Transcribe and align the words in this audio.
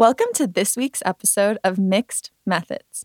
Welcome 0.00 0.28
to 0.36 0.46
this 0.46 0.78
week's 0.78 1.02
episode 1.04 1.58
of 1.62 1.78
Mixed 1.78 2.30
Methods. 2.46 3.04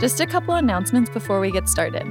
Just 0.00 0.18
a 0.18 0.26
couple 0.28 0.54
announcements 0.54 1.08
before 1.08 1.38
we 1.38 1.52
get 1.52 1.68
started. 1.68 2.04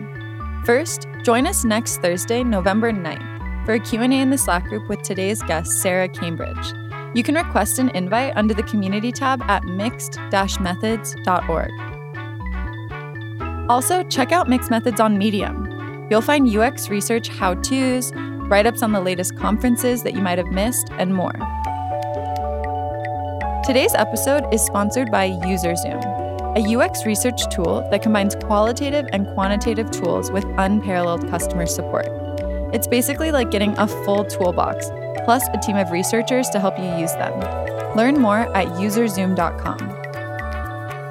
First, 0.64 1.06
join 1.26 1.46
us 1.46 1.66
next 1.66 1.98
Thursday, 1.98 2.46
November 2.46 2.94
9th, 2.94 3.66
for 3.66 3.74
a 3.74 3.80
Q&A 3.82 4.06
in 4.06 4.30
the 4.30 4.38
Slack 4.38 4.70
group 4.70 4.88
with 4.88 5.02
today's 5.02 5.44
guest, 5.44 5.82
Sarah 5.82 6.08
Cambridge. 6.08 6.72
You 7.14 7.24
can 7.24 7.36
request 7.36 7.78
an 7.78 7.90
invite 7.90 8.38
under 8.38 8.54
the 8.54 8.64
community 8.64 9.12
tab 9.12 9.42
at 9.50 9.66
mixed-methods.org. 9.66 11.91
Also, 13.72 14.04
check 14.04 14.34
out 14.34 14.50
Mixed 14.50 14.70
Methods 14.70 15.00
on 15.00 15.18
Medium. 15.18 16.06
You'll 16.12 16.20
find 16.20 16.46
UX 16.46 16.90
research 16.90 17.30
how 17.30 17.54
to's, 17.54 18.12
write 18.14 18.66
ups 18.66 18.84
on 18.84 18.92
the 18.92 19.00
latest 19.00 19.38
conferences 19.38 20.04
that 20.04 20.14
you 20.14 20.20
might 20.20 20.38
have 20.38 20.48
missed, 20.48 20.90
and 20.98 21.16
more. 21.16 21.32
Today's 23.66 23.94
episode 23.94 24.54
is 24.54 24.62
sponsored 24.62 25.10
by 25.10 25.30
UserZoom, 25.30 26.04
a 26.58 26.78
UX 26.78 27.06
research 27.06 27.40
tool 27.50 27.88
that 27.92 28.02
combines 28.02 28.36
qualitative 28.44 29.08
and 29.14 29.26
quantitative 29.36 29.90
tools 29.90 30.34
with 30.34 30.44
unparalleled 30.58 31.30
customer 31.30 31.66
support. 31.66 32.08
It's 32.74 32.88
basically 32.88 33.32
like 33.32 33.52
getting 33.52 33.74
a 33.78 33.88
full 33.88 34.26
toolbox, 34.26 34.90
plus 35.24 35.48
a 35.54 35.58
team 35.60 35.78
of 35.78 35.92
researchers 35.92 36.50
to 36.50 36.60
help 36.60 36.78
you 36.78 36.94
use 36.98 37.14
them. 37.14 37.40
Learn 37.96 38.20
more 38.20 38.54
at 38.54 38.68
userzoom.com 38.82 40.01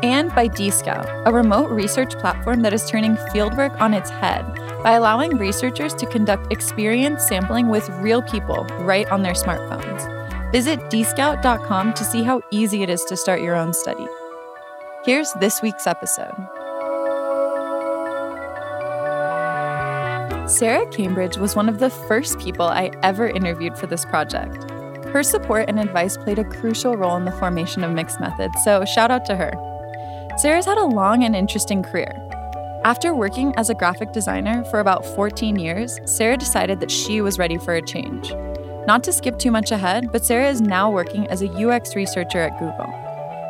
and 0.03 0.35
by 0.35 0.49
DScout, 0.49 1.23
a 1.27 1.33
remote 1.33 1.71
research 1.71 2.19
platform 2.19 2.63
that 2.63 2.73
is 2.73 2.89
turning 2.89 3.17
fieldwork 3.33 3.81
on 3.81 3.95
its 3.95 4.11
head 4.11 4.45
by 4.83 4.93
allowing 4.93 5.37
researchers 5.37 5.95
to 5.95 6.07
conduct 6.07 6.53
experience 6.53 7.27
sampling 7.27 7.69
with 7.69 7.89
real 8.01 8.23
people 8.23 8.65
right 8.81 9.11
on 9.11 9.23
their 9.23 9.35
smartphones. 9.35 10.53
Visit 10.53 10.81
dscout.com 10.91 11.95
to 11.95 12.05
see 12.05 12.23
how 12.23 12.43
easy 12.51 12.83
it 12.83 12.91
is 12.91 13.05
to 13.05 13.17
start 13.17 13.41
your 13.41 13.55
own 13.55 13.73
study. 13.73 14.07
Here's 15.05 15.33
this 15.35 15.63
week's 15.63 15.87
episode. 15.87 16.35
Sarah 20.49 20.87
Cambridge 20.91 21.37
was 21.37 21.55
one 21.55 21.69
of 21.69 21.79
the 21.79 21.91
first 21.91 22.41
people 22.41 22.67
I 22.67 22.91
ever 23.03 23.29
interviewed 23.29 23.79
for 23.79 23.87
this 23.87 24.05
project. 24.05 24.69
Her 25.11 25.23
support 25.23 25.69
and 25.69 25.79
advice 25.79 26.17
played 26.17 26.39
a 26.39 26.45
crucial 26.45 26.97
role 26.97 27.17
in 27.17 27.25
the 27.25 27.33
formation 27.33 27.85
of 27.85 27.93
Mixed 27.93 28.21
Methods, 28.21 28.55
so 28.65 28.85
shout 28.85 29.11
out 29.11 29.25
to 29.27 29.37
her. 29.37 29.70
Sarah's 30.41 30.65
had 30.65 30.79
a 30.79 30.85
long 30.87 31.25
and 31.25 31.37
interesting 31.37 31.83
career. 31.83 32.15
After 32.83 33.15
working 33.15 33.53
as 33.59 33.69
a 33.69 33.75
graphic 33.75 34.13
designer 34.13 34.65
for 34.71 34.81
about 34.81 35.05
14 35.05 35.59
years, 35.59 36.01
Sarah 36.07 36.39
decided 36.39 36.81
that 36.81 36.91
she 36.91 37.21
was 37.21 37.39
ready 37.39 37.59
for 37.59 37.75
a 37.75 37.83
change. 37.83 38.33
Not 38.87 39.05
to 39.05 39.13
skip 39.13 39.39
too 39.39 39.51
much 39.51 39.71
ahead, 39.71 40.11
but 40.11 40.25
Sarah 40.25 40.49
is 40.49 40.63
now 40.63 40.91
working 40.91 41.27
as 41.27 41.43
a 41.43 41.51
UX 41.51 41.95
researcher 41.95 42.39
at 42.39 42.59
Google. 42.59 42.91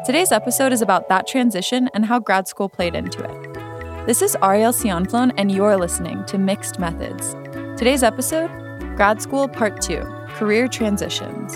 Today's 0.05 0.33
episode 0.33 0.73
is 0.73 0.83
about 0.83 1.09
that 1.09 1.29
transition 1.29 1.89
and 1.95 2.07
how 2.07 2.19
grad 2.19 2.49
school 2.49 2.69
played 2.69 2.97
into 2.97 3.23
it. 3.23 4.07
This 4.09 4.21
is 4.21 4.35
Aryel 4.43 4.75
Cianflone, 4.75 5.33
and 5.37 5.53
you're 5.53 5.77
listening 5.77 6.25
to 6.25 6.39
Mixed 6.39 6.81
Methods. 6.81 7.35
Today's 7.79 8.03
episode 8.03 8.51
Grad 8.97 9.23
School 9.23 9.47
Part 9.47 9.81
2 9.81 10.03
Career 10.31 10.67
Transitions. 10.67 11.55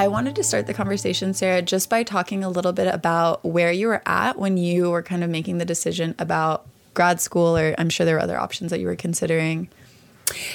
I 0.00 0.08
wanted 0.08 0.34
to 0.36 0.42
start 0.42 0.66
the 0.66 0.72
conversation, 0.72 1.34
Sarah, 1.34 1.60
just 1.60 1.90
by 1.90 2.04
talking 2.04 2.42
a 2.42 2.48
little 2.48 2.72
bit 2.72 2.86
about 2.86 3.44
where 3.44 3.70
you 3.70 3.88
were 3.88 4.00
at 4.06 4.38
when 4.38 4.56
you 4.56 4.88
were 4.88 5.02
kind 5.02 5.22
of 5.22 5.28
making 5.28 5.58
the 5.58 5.66
decision 5.66 6.14
about 6.18 6.66
grad 6.94 7.20
school, 7.20 7.54
or 7.54 7.74
I'm 7.76 7.90
sure 7.90 8.06
there 8.06 8.14
were 8.14 8.22
other 8.22 8.38
options 8.38 8.70
that 8.70 8.80
you 8.80 8.86
were 8.86 8.96
considering. 8.96 9.68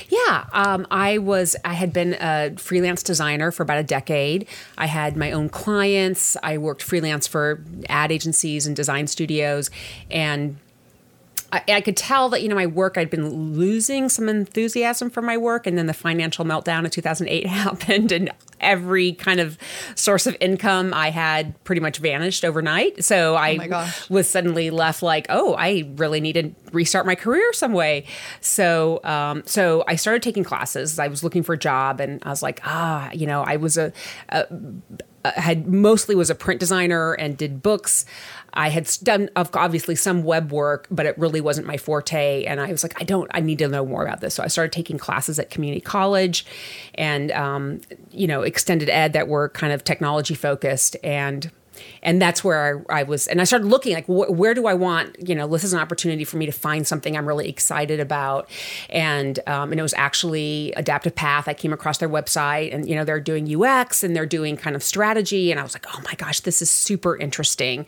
Yeah, 0.10 0.46
um, 0.52 0.88
I 0.90 1.20
was. 1.20 1.56
I 1.64 1.74
had 1.74 1.94
been 1.94 2.16
a 2.20 2.56
freelance 2.58 3.04
designer 3.04 3.52
for 3.52 3.62
about 3.62 3.78
a 3.78 3.84
decade. 3.84 4.48
I 4.80 4.88
had 4.88 5.16
my 5.16 5.32
own 5.32 5.50
clients. 5.50 6.36
I 6.42 6.58
worked 6.58 6.82
freelance 6.82 7.28
for 7.28 7.62
ad 7.88 8.12
agencies 8.12 8.66
and 8.66 8.76
design 8.76 9.06
studios, 9.06 9.70
and 10.10 10.58
I, 11.56 11.64
I, 11.76 11.82
could 11.82 11.98
tell 11.98 12.30
that 12.30 12.42
you 12.42 12.50
know 12.50 12.56
my 12.56 12.66
work 12.68 12.98
I'd 12.98 13.10
been 13.10 13.54
losing 13.54 14.10
some 14.10 14.28
enthusiasm 14.28 15.10
for 15.10 15.22
my 15.22 15.38
work, 15.38 15.66
and 15.66 15.78
then 15.78 15.86
the 15.86 15.94
financial 15.94 16.46
meltdown 16.46 16.86
of 16.86 16.92
2008 16.92 17.48
happened, 17.48 18.12
and 18.12 18.32
every 18.60 19.14
kind 19.14 19.40
of 19.40 19.58
source 19.96 20.28
of 20.28 20.36
income 20.40 20.94
I 20.94 21.12
had 21.12 21.62
pretty 21.64 21.82
much 21.82 21.98
vanished 21.98 22.44
overnight. 22.44 23.04
So 23.04 23.36
I 23.36 23.70
oh 23.72 23.94
was 24.10 24.28
suddenly 24.28 24.70
left 24.70 25.02
like, 25.02 25.28
oh, 25.30 25.56
I 25.56 25.92
really 25.96 26.20
need 26.20 26.34
to 26.34 26.52
restart 26.72 27.06
my 27.06 27.16
career 27.16 27.54
some 27.54 27.74
way. 27.74 28.06
So 28.42 29.00
um, 29.04 29.44
so 29.46 29.84
I 29.88 29.96
started 29.96 30.24
taking 30.24 30.44
classes. 30.44 31.00
I 31.00 31.08
was 31.08 31.24
looking 31.24 31.44
for 31.44 31.54
a 31.54 31.60
job, 31.60 32.00
and 32.00 32.22
I 32.24 32.30
was 32.30 32.44
like, 32.44 32.62
ah, 32.66 33.12
you 33.12 33.28
know, 33.28 33.44
I 33.44 33.56
was 33.56 33.78
a, 33.78 33.94
a 34.30 34.48
had 35.32 35.68
mostly 35.68 36.16
was 36.16 36.30
a 36.30 36.36
print 36.36 36.60
designer 36.60 37.14
and 37.14 37.38
did 37.38 37.62
books. 37.62 38.06
I 38.56 38.70
had 38.70 38.90
done 39.04 39.30
obviously 39.36 39.96
some 39.96 40.24
web 40.24 40.52
work, 40.52 40.88
but 40.90 41.06
it 41.06 41.18
really 41.18 41.42
wasn't 41.42 41.68
my 41.68 41.78
forte. 41.78 42.46
And 42.46 42.62
I 42.62 42.72
was 42.72 42.84
like, 42.84 43.00
I 43.02 43.04
don't, 43.04 43.30
I 43.34 43.42
need 43.42 43.60
to 43.60 43.68
know 43.68 43.86
more 43.86 44.04
about 44.04 44.22
this. 44.22 44.34
So 44.34 44.44
I 44.44 44.48
started 44.48 44.72
taking 44.72 44.98
classes 44.98 45.38
at 45.40 45.50
community 45.50 45.82
college 45.82 46.46
and, 46.94 47.32
um, 47.32 47.82
you 48.12 48.28
know, 48.28 48.44
extended 48.44 48.90
ed 48.90 49.14
that 49.14 49.28
were 49.28 49.50
kind 49.50 49.74
of 49.74 49.84
technology 49.84 50.36
focused. 50.36 50.96
And 51.04 51.52
and 52.02 52.22
that's 52.22 52.44
where 52.44 52.84
I, 52.90 53.00
I, 53.00 53.04
was 53.04 53.28
and 53.28 53.42
i 53.42 53.44
started 53.44 53.68
looking 53.68 53.94
like 53.94 54.06
wh- 54.06 54.32
where 54.32 54.54
do 54.54 54.68
i 54.68 54.74
want 54.74 55.16
you 55.28 55.36
know 55.36 55.48
this 55.48 55.64
is 55.64 55.74
an 55.74 55.80
opportunity 55.80 56.24
for 56.24 56.38
me 56.38 56.46
to 56.46 56.52
find 56.52 56.88
something 56.88 57.18
i'm 57.18 57.28
really 57.28 57.50
excited 57.50 58.00
about. 58.00 58.50
And 58.90 59.40
um, 59.48 59.72
and 59.72 59.80
it 59.80 59.84
was 59.84 59.94
actually 59.96 60.74
adaptive 60.76 61.16
path. 61.16 61.48
I 61.48 61.54
came 61.54 61.74
across 61.74 61.98
their 61.98 62.10
website 62.10 62.74
and 62.74 62.88
you 62.88 62.96
know 62.96 63.04
they're 63.04 63.20
doing 63.20 63.46
ux 63.64 64.04
and 64.04 64.16
they're 64.16 64.26
doing 64.26 64.58
kind 64.58 64.76
of 64.76 64.84
strategy. 64.84 65.52
And 65.52 65.60
i 65.60 65.64
was 65.64 65.74
like 65.74 65.86
oh 65.94 66.02
my 66.04 66.14
gosh 66.16 66.42
this 66.42 66.62
is 66.62 66.70
super 66.70 67.18
interesting. 67.18 67.86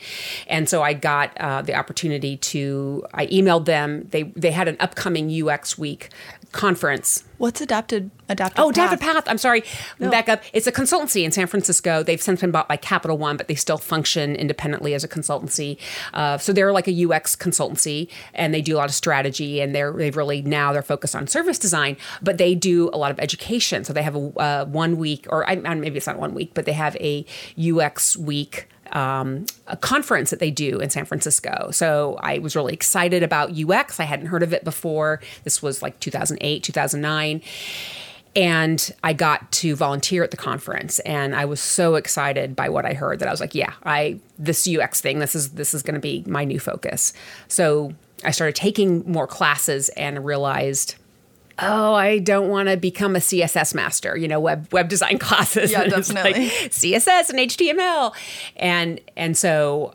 And 0.48 0.68
so 0.70 0.82
i 0.82 0.94
got 0.94 1.38
uh, 1.40 1.62
the 1.62 1.76
opportunity 1.76 2.38
to 2.38 3.06
i 3.14 3.28
emailed 3.28 3.66
them. 3.66 4.08
They 4.10 4.24
they 4.24 4.52
had 4.52 4.68
an 4.68 4.78
upcoming 4.80 5.26
ux 5.44 5.78
week 5.78 6.10
conference. 6.52 7.24
What's 7.38 7.62
adapted 7.62 8.10
adaptive? 8.30 8.64
Oh, 8.64 8.70
adaptive 8.70 9.00
path. 9.00 9.24
I'm 9.28 9.38
sorry. 9.38 9.64
No. 10.00 10.10
Back 10.10 10.28
up. 10.28 10.42
It's 10.54 10.66
a 10.66 10.72
consultancy 10.72 11.24
in 11.24 11.32
San 11.32 11.48
Francisco. 11.48 12.04
They've 12.04 12.22
since 12.22 12.42
been 12.42 12.52
bought 12.52 12.68
by 12.68 12.78
Capital 12.78 13.18
One, 13.18 13.38
but 13.38 13.48
they 13.48 13.56
still 13.56 13.78
function 13.78 14.36
independently 14.36 14.94
as 14.94 15.04
a 15.04 15.08
consultancy. 15.08 15.78
Uh, 16.14 16.38
so 16.38 16.52
they're 16.52 16.72
like 16.72 16.88
a 16.88 17.06
UX 17.06 17.36
consultancy, 17.36 18.10
and 18.34 18.54
they 18.54 18.62
do 18.62 18.76
a 18.76 18.80
lot 18.80 18.90
of 18.90 18.96
strategy. 18.96 19.62
And 19.62 19.76
they're 19.76 19.92
they've 19.92 20.18
really 20.18 20.42
now 20.42 20.74
they're 20.74 20.82
focused 20.82 21.16
on 21.16 21.28
service 21.28 21.60
design, 21.60 21.98
but 22.22 22.38
they 22.38 22.56
do 22.56 22.90
a 22.92 22.98
lot 22.98 23.12
of 23.12 23.20
education. 23.20 23.84
So 23.84 23.94
they 23.94 24.04
have 24.04 24.16
a 24.16 24.40
uh, 24.40 24.66
one 24.66 24.98
week, 24.98 25.28
or 25.30 25.48
I, 25.48 25.56
maybe 25.56 25.98
it's 25.98 26.08
not 26.08 26.18
one 26.18 26.34
week, 26.34 26.52
but 26.54 26.66
they 26.66 26.74
have 26.74 26.96
a 26.98 27.26
UX 27.58 28.18
week 28.18 28.68
um, 28.96 29.46
a 29.68 29.78
conference 29.78 30.30
that 30.30 30.40
they 30.40 30.52
do 30.52 30.80
in 30.80 30.90
San 30.90 31.06
Francisco. 31.06 31.70
So 31.72 32.18
I 32.22 32.40
was 32.40 32.56
really 32.56 32.74
excited 32.74 33.24
about 33.24 33.58
UX. 33.58 34.00
I 34.00 34.04
hadn't 34.04 34.28
heard 34.28 34.44
of 34.44 34.54
it 34.54 34.64
before. 34.64 35.22
This 35.44 35.62
was 35.62 35.82
like 35.82 36.00
2008, 36.00 36.64
2009 36.64 37.42
and 38.36 38.94
I 39.04 39.14
got 39.14 39.52
to 39.54 39.76
volunteer 39.76 40.24
at 40.24 40.30
the 40.30 40.38
conference 40.38 41.00
and 41.00 41.36
I 41.36 41.46
was 41.46 41.60
so 41.60 41.96
excited 41.96 42.56
by 42.56 42.70
what 42.70 42.86
I 42.86 42.94
heard 42.94 43.20
that 43.20 43.28
I 43.28 43.32
was 43.32 43.40
like 43.40 43.56
yeah 43.56 43.74
I 43.84 44.20
this 44.38 44.68
UX 44.68 45.02
thing 45.02 45.20
this 45.20 45.34
is 45.34 45.52
this 45.54 45.74
is 45.74 45.82
going 45.82 45.96
to 45.96 46.00
be 46.00 46.24
my 46.28 46.46
new 46.46 46.60
focus 46.60 47.14
so 47.48 47.94
I 48.24 48.32
started 48.32 48.56
taking 48.56 49.10
more 49.12 49.28
classes 49.28 49.90
and 49.90 50.24
realized 50.24 50.96
oh, 51.60 51.94
I 51.94 52.20
don't 52.20 52.50
want 52.50 52.70
to 52.70 52.78
become 52.78 53.16
a 53.16 53.20
CSS 53.20 53.74
master, 53.74 54.16
you 54.16 54.28
know, 54.28 54.40
web 54.40 54.72
web 54.72 54.90
design 54.90 55.18
classes. 55.20 55.72
Yeah, 55.72 55.84
definitely. 55.88 56.34
Like 56.34 56.52
CSS 56.72 57.30
and 57.30 57.40
HTML. 57.40 58.14
And 58.56 59.02
and 59.16 59.38
so 59.38 59.94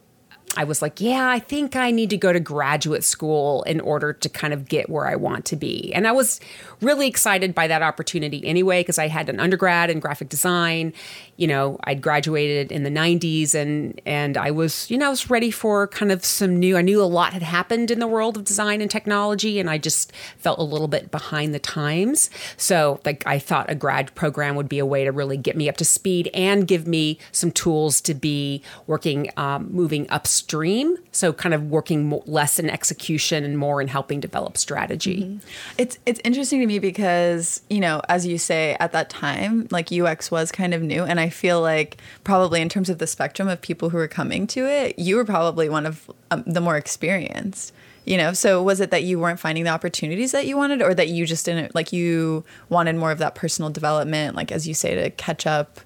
I 0.54 0.64
was 0.64 0.82
like, 0.82 1.00
yeah, 1.00 1.30
I 1.30 1.38
think 1.38 1.76
I 1.76 1.90
need 1.90 2.10
to 2.10 2.18
go 2.18 2.32
to 2.32 2.38
graduate 2.40 3.04
school 3.04 3.62
in 3.62 3.80
order 3.80 4.12
to 4.12 4.28
kind 4.28 4.52
of 4.52 4.68
get 4.68 4.90
where 4.90 5.06
I 5.06 5.16
want 5.16 5.46
to 5.46 5.56
be. 5.56 5.92
And 5.94 6.06
I 6.06 6.12
was 6.12 6.40
really 6.82 7.06
excited 7.06 7.54
by 7.54 7.68
that 7.68 7.80
opportunity 7.80 8.44
anyway, 8.46 8.80
because 8.80 8.98
I 8.98 9.08
had 9.08 9.30
an 9.30 9.40
undergrad 9.40 9.88
in 9.88 9.98
graphic 9.98 10.28
design. 10.28 10.92
You 11.36 11.46
know, 11.46 11.78
I'd 11.84 12.02
graduated 12.02 12.70
in 12.70 12.82
the 12.82 12.90
90s 12.90 13.54
and 13.54 13.98
and 14.04 14.36
I 14.36 14.50
was, 14.50 14.90
you 14.90 14.98
know, 14.98 15.06
I 15.06 15.10
was 15.10 15.30
ready 15.30 15.50
for 15.50 15.88
kind 15.88 16.12
of 16.12 16.24
some 16.24 16.58
new 16.58 16.76
I 16.76 16.82
knew 16.82 17.00
a 17.00 17.04
lot 17.04 17.32
had 17.32 17.42
happened 17.42 17.90
in 17.90 17.98
the 17.98 18.06
world 18.06 18.36
of 18.36 18.44
design 18.44 18.82
and 18.82 18.90
technology 18.90 19.58
and 19.58 19.70
I 19.70 19.78
just 19.78 20.12
felt 20.36 20.58
a 20.58 20.64
little 20.64 20.88
bit 20.88 21.10
behind 21.10 21.54
the 21.54 21.58
times. 21.58 22.28
So 22.58 23.00
like 23.06 23.26
I 23.26 23.38
thought 23.38 23.70
a 23.70 23.74
grad 23.74 24.14
program 24.14 24.56
would 24.56 24.68
be 24.68 24.78
a 24.78 24.86
way 24.86 25.04
to 25.04 25.12
really 25.12 25.38
get 25.38 25.56
me 25.56 25.68
up 25.70 25.78
to 25.78 25.84
speed 25.84 26.28
and 26.34 26.68
give 26.68 26.86
me 26.86 27.18
some 27.32 27.50
tools 27.50 28.02
to 28.02 28.12
be 28.12 28.62
working 28.86 29.30
um, 29.38 29.72
moving 29.72 30.08
up 30.10 30.26
stream. 30.42 30.96
So 31.12 31.32
kind 31.32 31.54
of 31.54 31.70
working 31.70 32.06
more, 32.06 32.22
less 32.26 32.58
in 32.58 32.68
execution 32.68 33.44
and 33.44 33.58
more 33.58 33.80
in 33.80 33.88
helping 33.88 34.20
develop 34.20 34.56
strategy. 34.56 35.22
Mm-hmm. 35.22 35.46
It's 35.78 35.98
it's 36.06 36.20
interesting 36.24 36.60
to 36.60 36.66
me 36.66 36.78
because 36.78 37.62
you 37.70 37.80
know, 37.80 38.02
as 38.08 38.26
you 38.26 38.38
say, 38.38 38.76
at 38.80 38.92
that 38.92 39.10
time, 39.10 39.68
like 39.70 39.92
UX 39.92 40.30
was 40.30 40.52
kind 40.52 40.74
of 40.74 40.82
new, 40.82 41.02
and 41.02 41.20
I 41.20 41.28
feel 41.28 41.60
like 41.60 41.98
probably 42.24 42.60
in 42.60 42.68
terms 42.68 42.90
of 42.90 42.98
the 42.98 43.06
spectrum 43.06 43.48
of 43.48 43.60
people 43.60 43.90
who 43.90 43.96
were 43.96 44.08
coming 44.08 44.46
to 44.48 44.66
it, 44.66 44.98
you 44.98 45.16
were 45.16 45.24
probably 45.24 45.68
one 45.68 45.86
of 45.86 46.10
um, 46.30 46.44
the 46.46 46.60
more 46.60 46.76
experienced 46.76 47.72
you 48.04 48.16
know 48.16 48.32
so 48.32 48.62
was 48.62 48.80
it 48.80 48.90
that 48.90 49.04
you 49.04 49.18
weren't 49.18 49.38
finding 49.38 49.64
the 49.64 49.70
opportunities 49.70 50.32
that 50.32 50.46
you 50.46 50.56
wanted 50.56 50.82
or 50.82 50.94
that 50.94 51.08
you 51.08 51.26
just 51.26 51.44
didn't 51.44 51.74
like 51.74 51.92
you 51.92 52.44
wanted 52.68 52.96
more 52.96 53.12
of 53.12 53.18
that 53.18 53.34
personal 53.34 53.70
development 53.70 54.34
like 54.34 54.50
as 54.50 54.66
you 54.66 54.74
say 54.74 54.94
to 54.94 55.10
catch 55.10 55.46
up 55.46 55.80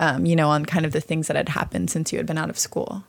um, 0.00 0.26
you 0.26 0.36
know 0.36 0.48
on 0.48 0.64
kind 0.64 0.84
of 0.84 0.92
the 0.92 1.00
things 1.00 1.28
that 1.28 1.36
had 1.36 1.48
happened 1.48 1.90
since 1.90 2.12
you 2.12 2.18
had 2.18 2.26
been 2.26 2.38
out 2.38 2.50
of 2.50 2.58
school 2.58 3.04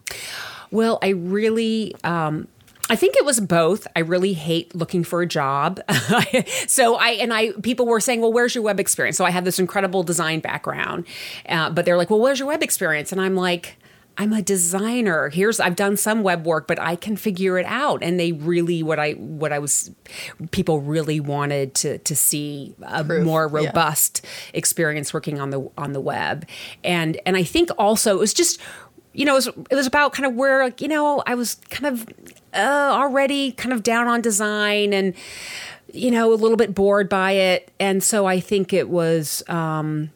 well 0.74 1.00
i 1.02 1.10
really 1.10 1.96
um, 2.04 2.48
I 2.90 2.98
think 2.98 3.16
it 3.16 3.24
was 3.24 3.40
both. 3.40 3.88
I 3.96 4.02
really 4.02 4.34
hate 4.34 4.76
looking 4.76 5.06
for 5.06 5.22
a 5.22 5.26
job. 5.26 5.80
so 6.68 6.96
I 6.96 7.12
and 7.12 7.34
I 7.34 7.52
people 7.62 7.86
were 7.86 8.02
saying, 8.02 8.20
"Well, 8.20 8.34
where's 8.34 8.54
your 8.54 8.64
web 8.64 8.80
experience?" 8.80 9.18
So 9.18 9.24
I 9.24 9.32
have 9.32 9.46
this 9.46 9.58
incredible 9.58 10.04
design 10.04 10.42
background, 10.42 11.06
uh, 11.48 11.70
but 11.70 11.86
they're 11.86 11.98
like, 11.98 12.10
"Well, 12.10 12.20
where's 12.20 12.40
your 12.40 12.50
web 12.50 12.62
experience?" 12.62 13.14
And 13.14 13.22
I'm 13.22 13.36
like, 13.36 13.78
I'm 14.18 14.32
a 14.32 14.42
designer. 14.42 15.30
Here's 15.30 15.60
I've 15.60 15.76
done 15.76 15.98
some 15.98 16.22
web 16.22 16.46
work, 16.46 16.68
but 16.68 16.80
I 16.80 16.96
can 16.96 17.16
figure 17.18 17.58
it 17.58 17.66
out. 17.66 18.04
And 18.04 18.20
they 18.20 18.32
really 18.32 18.84
what 18.84 19.00
I 19.00 19.14
what 19.14 19.52
I 19.52 19.60
was 19.60 19.92
people 20.52 20.82
really 20.82 21.20
wanted 21.20 21.74
to 21.76 21.98
to 22.00 22.16
see 22.16 22.76
a 22.84 23.04
Proof. 23.04 23.26
more 23.26 23.48
robust 23.48 24.22
yeah. 24.24 24.58
experience 24.58 25.14
working 25.14 25.40
on 25.40 25.50
the 25.50 25.68
on 25.78 25.94
the 25.94 26.02
web. 26.02 26.48
And 26.84 27.20
and 27.26 27.36
I 27.36 27.44
think 27.44 27.70
also 27.78 28.16
it 28.16 28.20
was 28.20 28.34
just 28.34 28.60
you 29.14 29.26
know, 29.26 29.34
it 29.34 29.36
was, 29.36 29.48
it 29.70 29.76
was 29.76 29.88
about 29.88 30.14
kind 30.14 30.26
of 30.26 30.34
where, 30.34 30.74
you 30.80 30.88
know, 30.88 31.24
I 31.26 31.36
was 31.36 31.56
kind 31.70 31.86
of 31.86 32.08
uh, 32.54 32.90
already 32.92 33.52
kind 33.52 33.72
of 33.72 33.84
down 33.84 34.08
on 34.08 34.22
design 34.22 34.94
and, 34.94 35.14
you 35.94 36.10
know, 36.12 36.34
a 36.34 36.36
little 36.36 36.58
bit 36.58 36.74
bored 36.74 37.10
by 37.10 37.32
it. 37.32 37.72
And 37.80 38.04
so 38.04 38.26
I 38.26 38.40
think 38.40 38.74
it 38.74 38.90
was 38.90 39.44
um, 39.48 40.10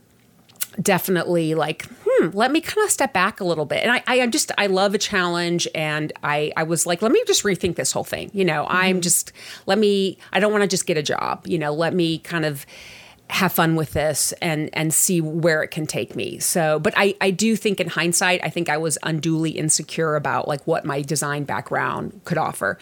definitely 0.81 1.53
like, 1.53 1.88
hmm, 2.03 2.29
let 2.35 2.51
me 2.51 2.59
kind 2.59 2.83
of 2.83 2.91
step 2.91 3.13
back 3.13 3.39
a 3.39 3.44
little 3.44 3.65
bit. 3.65 3.83
And 3.83 3.91
I, 3.91 4.03
I 4.07 4.27
just, 4.27 4.51
I 4.57 4.65
love 4.65 4.95
a 4.95 4.97
challenge. 4.97 5.67
And 5.75 6.11
I, 6.23 6.51
I 6.57 6.63
was 6.63 6.88
like, 6.88 7.03
let 7.03 7.11
me 7.11 7.23
just 7.27 7.44
rethink 7.44 7.75
this 7.75 7.91
whole 7.91 8.03
thing. 8.03 8.31
You 8.33 8.45
know, 8.45 8.63
mm-hmm. 8.63 8.75
I'm 8.75 9.01
just, 9.01 9.31
let 9.67 9.77
me, 9.77 10.17
I 10.33 10.39
don't 10.39 10.51
want 10.51 10.63
to 10.63 10.67
just 10.67 10.88
get 10.88 10.97
a 10.97 11.03
job, 11.03 11.45
you 11.45 11.59
know, 11.59 11.71
let 11.71 11.94
me 11.94 12.17
kind 12.17 12.45
of, 12.45 12.65
have 13.29 13.51
fun 13.51 13.75
with 13.75 13.91
this 13.91 14.31
and 14.41 14.69
and 14.74 14.94
see 14.94 15.19
where 15.19 15.62
it 15.62 15.69
can 15.69 15.85
take 15.85 16.15
me. 16.15 16.39
So, 16.39 16.79
but 16.79 16.94
I 16.95 17.15
I 17.19 17.31
do 17.31 17.56
think 17.56 17.79
in 17.79 17.88
hindsight, 17.88 18.39
I 18.44 18.50
think 18.50 18.69
I 18.69 18.77
was 18.77 18.97
unduly 19.03 19.51
insecure 19.51 20.15
about 20.15 20.47
like 20.47 20.65
what 20.65 20.85
my 20.85 21.01
design 21.01 21.44
background 21.44 22.21
could 22.24 22.38
offer. 22.38 22.77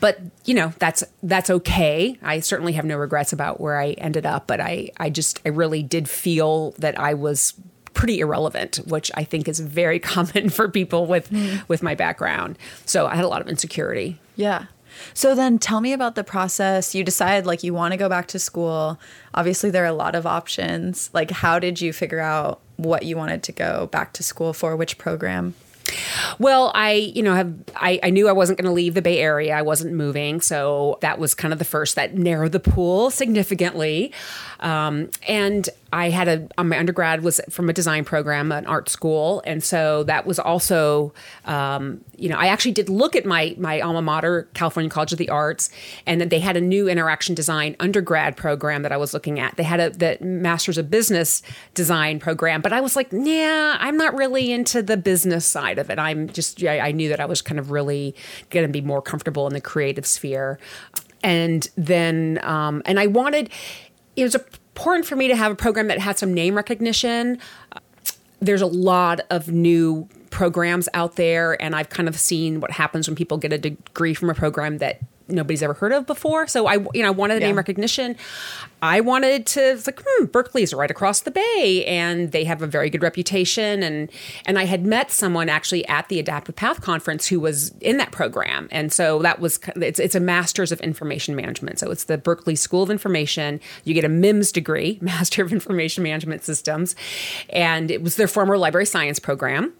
But, 0.00 0.18
you 0.44 0.54
know, 0.54 0.72
that's 0.78 1.04
that's 1.22 1.48
okay. 1.50 2.18
I 2.22 2.40
certainly 2.40 2.72
have 2.72 2.84
no 2.84 2.96
regrets 2.96 3.32
about 3.32 3.60
where 3.60 3.78
I 3.78 3.92
ended 3.92 4.26
up, 4.26 4.46
but 4.46 4.60
I 4.60 4.90
I 4.98 5.10
just 5.10 5.40
I 5.44 5.50
really 5.50 5.82
did 5.82 6.08
feel 6.08 6.72
that 6.72 6.98
I 6.98 7.14
was 7.14 7.54
pretty 7.92 8.18
irrelevant, 8.18 8.76
which 8.88 9.12
I 9.14 9.22
think 9.22 9.48
is 9.48 9.60
very 9.60 9.98
common 10.00 10.48
for 10.48 10.68
people 10.68 11.06
with 11.06 11.30
mm. 11.30 11.66
with 11.68 11.82
my 11.82 11.94
background. 11.94 12.58
So, 12.84 13.06
I 13.06 13.14
had 13.14 13.24
a 13.24 13.28
lot 13.28 13.40
of 13.40 13.48
insecurity. 13.48 14.18
Yeah. 14.36 14.66
So 15.12 15.34
then 15.34 15.58
tell 15.58 15.80
me 15.80 15.92
about 15.92 16.14
the 16.14 16.24
process. 16.24 16.94
You 16.94 17.04
decide 17.04 17.46
like 17.46 17.62
you 17.62 17.74
want 17.74 17.92
to 17.92 17.98
go 17.98 18.08
back 18.08 18.26
to 18.28 18.38
school. 18.38 18.98
Obviously 19.34 19.70
there 19.70 19.84
are 19.84 19.86
a 19.86 19.92
lot 19.92 20.14
of 20.14 20.26
options. 20.26 21.10
Like 21.12 21.30
how 21.30 21.58
did 21.58 21.80
you 21.80 21.92
figure 21.92 22.20
out 22.20 22.60
what 22.76 23.04
you 23.04 23.16
wanted 23.16 23.42
to 23.44 23.52
go 23.52 23.86
back 23.86 24.12
to 24.14 24.22
school 24.22 24.52
for, 24.52 24.76
which 24.76 24.98
program? 24.98 25.54
Well, 26.38 26.72
I, 26.74 26.92
you 26.92 27.22
know, 27.22 27.34
have 27.34 27.54
I, 27.76 28.00
I 28.02 28.10
knew 28.10 28.28
I 28.28 28.32
wasn't 28.32 28.58
going 28.58 28.68
to 28.68 28.72
leave 28.72 28.94
the 28.94 29.02
Bay 29.02 29.18
Area. 29.18 29.54
I 29.54 29.62
wasn't 29.62 29.92
moving, 29.92 30.40
so 30.40 30.98
that 31.02 31.18
was 31.18 31.34
kind 31.34 31.52
of 31.52 31.58
the 31.58 31.64
first 31.64 31.94
that 31.96 32.14
narrowed 32.14 32.52
the 32.52 32.60
pool 32.60 33.10
significantly. 33.10 34.12
Um, 34.60 35.10
and 35.28 35.68
I 35.94 36.10
had 36.10 36.26
a 36.26 36.48
on 36.58 36.70
my 36.70 36.78
undergrad 36.78 37.22
was 37.22 37.40
from 37.48 37.70
a 37.70 37.72
design 37.72 38.04
program, 38.04 38.50
an 38.50 38.66
art 38.66 38.88
school, 38.88 39.44
and 39.46 39.62
so 39.62 40.02
that 40.04 40.26
was 40.26 40.40
also, 40.40 41.14
um, 41.44 42.04
you 42.16 42.28
know, 42.28 42.36
I 42.36 42.48
actually 42.48 42.72
did 42.72 42.88
look 42.88 43.14
at 43.14 43.24
my 43.24 43.54
my 43.58 43.80
alma 43.80 44.02
mater, 44.02 44.48
California 44.54 44.90
College 44.90 45.12
of 45.12 45.18
the 45.18 45.28
Arts, 45.28 45.70
and 46.04 46.20
they 46.22 46.40
had 46.40 46.56
a 46.56 46.60
new 46.60 46.88
interaction 46.88 47.36
design 47.36 47.76
undergrad 47.78 48.36
program 48.36 48.82
that 48.82 48.90
I 48.90 48.96
was 48.96 49.14
looking 49.14 49.38
at. 49.38 49.56
They 49.56 49.62
had 49.62 49.78
a 49.78 49.90
the 49.90 50.18
Masters 50.20 50.78
of 50.78 50.90
Business 50.90 51.42
Design 51.74 52.18
program, 52.18 52.60
but 52.60 52.72
I 52.72 52.80
was 52.80 52.96
like, 52.96 53.08
yeah, 53.12 53.76
I'm 53.78 53.96
not 53.96 54.16
really 54.16 54.50
into 54.50 54.82
the 54.82 54.96
business 54.96 55.46
side 55.46 55.78
of 55.78 55.90
it. 55.90 56.00
I'm 56.00 56.28
just 56.28 56.60
I, 56.64 56.80
I 56.80 56.90
knew 56.90 57.08
that 57.08 57.20
I 57.20 57.26
was 57.26 57.40
kind 57.40 57.60
of 57.60 57.70
really 57.70 58.16
going 58.50 58.66
to 58.66 58.72
be 58.72 58.80
more 58.80 59.00
comfortable 59.00 59.46
in 59.46 59.52
the 59.52 59.60
creative 59.60 60.06
sphere, 60.06 60.58
and 61.22 61.70
then 61.76 62.40
um, 62.42 62.82
and 62.84 62.98
I 62.98 63.06
wanted 63.06 63.48
it 64.16 64.24
was 64.24 64.36
important 64.74 65.06
for 65.06 65.14
me 65.14 65.28
to 65.28 65.36
have 65.36 65.52
a 65.52 65.54
program 65.54 65.86
that 65.86 66.00
had 66.00 66.18
some 66.18 66.34
name 66.34 66.56
recognition. 66.56 67.38
There's 68.40 68.60
a 68.60 68.66
lot 68.66 69.20
of 69.30 69.48
new 69.48 70.08
programs 70.30 70.88
out 70.94 71.14
there, 71.14 71.60
and 71.62 71.76
I've 71.76 71.90
kind 71.90 72.08
of 72.08 72.18
seen 72.18 72.58
what 72.58 72.72
happens 72.72 73.06
when 73.06 73.14
people 73.14 73.38
get 73.38 73.52
a 73.52 73.58
degree 73.58 74.14
from 74.14 74.30
a 74.30 74.34
program 74.34 74.78
that 74.78 74.98
nobody's 75.28 75.62
ever 75.62 75.74
heard 75.74 75.92
of 75.92 76.06
before. 76.06 76.46
So 76.46 76.66
I, 76.66 76.74
you 76.92 77.02
know, 77.02 77.08
I 77.08 77.10
wanted 77.10 77.36
the 77.36 77.40
yeah. 77.40 77.48
name 77.48 77.56
recognition. 77.56 78.16
I 78.82 79.00
wanted 79.00 79.46
to 79.46 79.60
it's 79.60 79.86
like, 79.86 80.02
hmm, 80.06 80.26
Berkeley's 80.26 80.74
right 80.74 80.90
across 80.90 81.20
the 81.20 81.30
bay, 81.30 81.84
and 81.86 82.32
they 82.32 82.44
have 82.44 82.60
a 82.60 82.66
very 82.66 82.90
good 82.90 83.02
reputation. 83.02 83.82
And 83.82 84.10
and 84.44 84.58
I 84.58 84.64
had 84.64 84.84
met 84.84 85.10
someone 85.10 85.48
actually 85.48 85.86
at 85.88 86.08
the 86.08 86.18
Adaptive 86.18 86.56
Path 86.56 86.82
conference 86.82 87.26
who 87.26 87.40
was 87.40 87.70
in 87.80 87.96
that 87.96 88.12
program, 88.12 88.68
and 88.70 88.92
so 88.92 89.20
that 89.22 89.40
was 89.40 89.58
it's 89.76 89.98
it's 89.98 90.14
a 90.14 90.20
Master's 90.20 90.70
of 90.70 90.80
Information 90.80 91.34
Management. 91.34 91.78
So 91.78 91.90
it's 91.90 92.04
the 92.04 92.18
Berkeley 92.18 92.56
School 92.56 92.82
of 92.82 92.90
Information. 92.90 93.60
You 93.84 93.94
get 93.94 94.04
a 94.04 94.08
MIMS 94.08 94.52
degree, 94.52 94.98
Master 95.02 95.42
of 95.42 95.52
Information 95.52 96.02
Management 96.02 96.44
Systems, 96.44 96.94
and 97.48 97.90
it 97.90 98.02
was 98.02 98.16
their 98.16 98.28
former 98.28 98.58
library 98.58 98.86
science 98.86 99.18
program. 99.18 99.72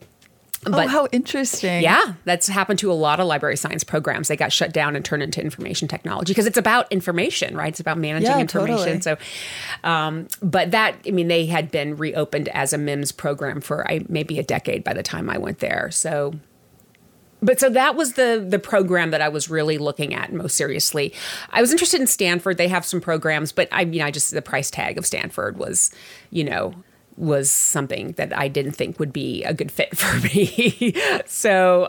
Oh, 0.66 0.70
but, 0.70 0.86
oh, 0.86 0.88
how 0.88 1.08
interesting. 1.12 1.82
Yeah, 1.82 2.14
that's 2.24 2.48
happened 2.48 2.78
to 2.80 2.90
a 2.90 2.94
lot 2.94 3.20
of 3.20 3.26
library 3.26 3.56
science 3.56 3.84
programs. 3.84 4.28
They 4.28 4.36
got 4.36 4.52
shut 4.52 4.72
down 4.72 4.96
and 4.96 5.04
turned 5.04 5.22
into 5.22 5.40
information 5.40 5.88
technology 5.88 6.32
because 6.32 6.46
it's 6.46 6.56
about 6.58 6.90
information, 6.90 7.56
right? 7.56 7.68
It's 7.68 7.80
about 7.80 7.98
managing 7.98 8.30
yeah, 8.30 8.40
information. 8.40 9.00
Totally. 9.00 9.16
So, 9.82 9.88
um, 9.88 10.28
but 10.42 10.70
that, 10.70 10.96
I 11.06 11.10
mean, 11.10 11.28
they 11.28 11.46
had 11.46 11.70
been 11.70 11.96
reopened 11.96 12.48
as 12.48 12.72
a 12.72 12.78
MIMS 12.78 13.12
program 13.12 13.60
for 13.60 13.90
I, 13.90 14.04
maybe 14.08 14.38
a 14.38 14.42
decade 14.42 14.84
by 14.84 14.94
the 14.94 15.02
time 15.02 15.28
I 15.28 15.38
went 15.38 15.58
there. 15.58 15.90
So, 15.90 16.34
but 17.42 17.60
so 17.60 17.68
that 17.70 17.94
was 17.94 18.14
the 18.14 18.44
the 18.48 18.58
program 18.58 19.10
that 19.10 19.20
I 19.20 19.28
was 19.28 19.50
really 19.50 19.76
looking 19.76 20.14
at 20.14 20.32
most 20.32 20.56
seriously. 20.56 21.12
I 21.50 21.60
was 21.60 21.72
interested 21.72 22.00
in 22.00 22.06
Stanford. 22.06 22.56
They 22.56 22.68
have 22.68 22.86
some 22.86 23.02
programs, 23.02 23.52
but 23.52 23.68
I 23.70 23.84
mean, 23.84 24.00
I 24.00 24.10
just 24.10 24.30
the 24.30 24.40
price 24.40 24.70
tag 24.70 24.96
of 24.96 25.04
Stanford 25.04 25.58
was, 25.58 25.90
you 26.30 26.42
know, 26.42 26.74
was 27.16 27.50
something 27.50 28.12
that 28.12 28.36
I 28.36 28.48
didn't 28.48 28.72
think 28.72 28.98
would 28.98 29.12
be 29.12 29.44
a 29.44 29.54
good 29.54 29.70
fit 29.70 29.96
for 29.96 30.18
me. 30.34 30.94
so 31.26 31.88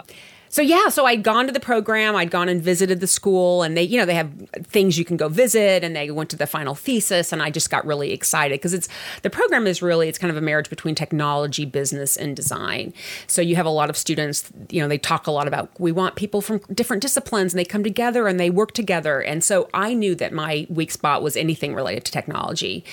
so 0.55 0.61
yeah, 0.61 0.87
so 0.87 1.05
I'd 1.05 1.21
gone 1.21 1.47
to 1.47 1.51
the 1.51 1.59
program, 1.59 2.15
I'd 2.15 2.31
gone 2.31 2.47
and 2.47 2.61
visited 2.61 3.01
the 3.01 3.07
school, 3.07 3.61
and 3.61 3.75
they, 3.75 3.83
you 3.83 3.97
know, 3.97 4.05
they 4.05 4.15
have 4.15 4.31
things 4.63 4.97
you 4.97 5.03
can 5.03 5.17
go 5.17 5.27
visit, 5.27 5.83
and 5.83 5.93
they 5.93 6.09
went 6.11 6.29
to 6.29 6.37
the 6.37 6.47
final 6.47 6.73
thesis, 6.73 7.33
and 7.33 7.43
I 7.43 7.49
just 7.49 7.69
got 7.69 7.85
really 7.85 8.13
excited 8.13 8.53
because 8.53 8.73
it's 8.73 8.87
the 9.21 9.29
program 9.29 9.67
is 9.67 9.81
really 9.81 10.07
it's 10.07 10.17
kind 10.17 10.31
of 10.31 10.37
a 10.37 10.41
marriage 10.41 10.69
between 10.69 10.95
technology, 10.95 11.65
business, 11.65 12.15
and 12.15 12.37
design. 12.37 12.93
So 13.27 13.41
you 13.41 13.57
have 13.57 13.65
a 13.65 13.69
lot 13.69 13.89
of 13.89 13.97
students, 13.97 14.49
you 14.69 14.81
know, 14.81 14.87
they 14.87 14.97
talk 14.97 15.27
a 15.27 15.31
lot 15.31 15.45
about 15.45 15.77
we 15.77 15.91
want 15.91 16.15
people 16.15 16.39
from 16.39 16.59
different 16.73 17.01
disciplines, 17.01 17.51
and 17.51 17.59
they 17.59 17.65
come 17.65 17.83
together 17.83 18.25
and 18.25 18.39
they 18.39 18.49
work 18.49 18.71
together, 18.71 19.19
and 19.19 19.43
so 19.43 19.67
I 19.73 19.93
knew 19.93 20.15
that 20.15 20.31
my 20.31 20.67
weak 20.69 20.91
spot 20.91 21.21
was 21.21 21.35
anything 21.35 21.75
related 21.75 22.05
to 22.05 22.13
technology, 22.13 22.85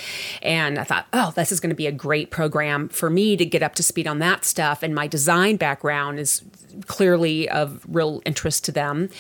and 0.42 0.81
I 0.81 0.83
thought, 0.83 1.07
oh, 1.12 1.33
this 1.37 1.52
is 1.52 1.61
going 1.61 1.71
to 1.71 1.76
be 1.76 1.87
a 1.87 1.92
great 1.92 2.33
program 2.33 2.88
for 2.88 3.09
me 3.09 3.37
to 3.37 3.47
get 3.47 3.62
up 3.62 3.76
to 3.76 3.85
speed 3.85 4.09
on 4.09 4.19
that 4.19 4.45
stuff, 4.45 4.83
and 4.83 4.92
my 4.92 5.07
design 5.07 5.59
background 5.59 6.19
is 6.19 6.42
clearly 6.87 7.49
of 7.52 7.85
real 7.88 8.23
interest 8.25 8.64
to 8.66 8.73
them. 8.73 9.11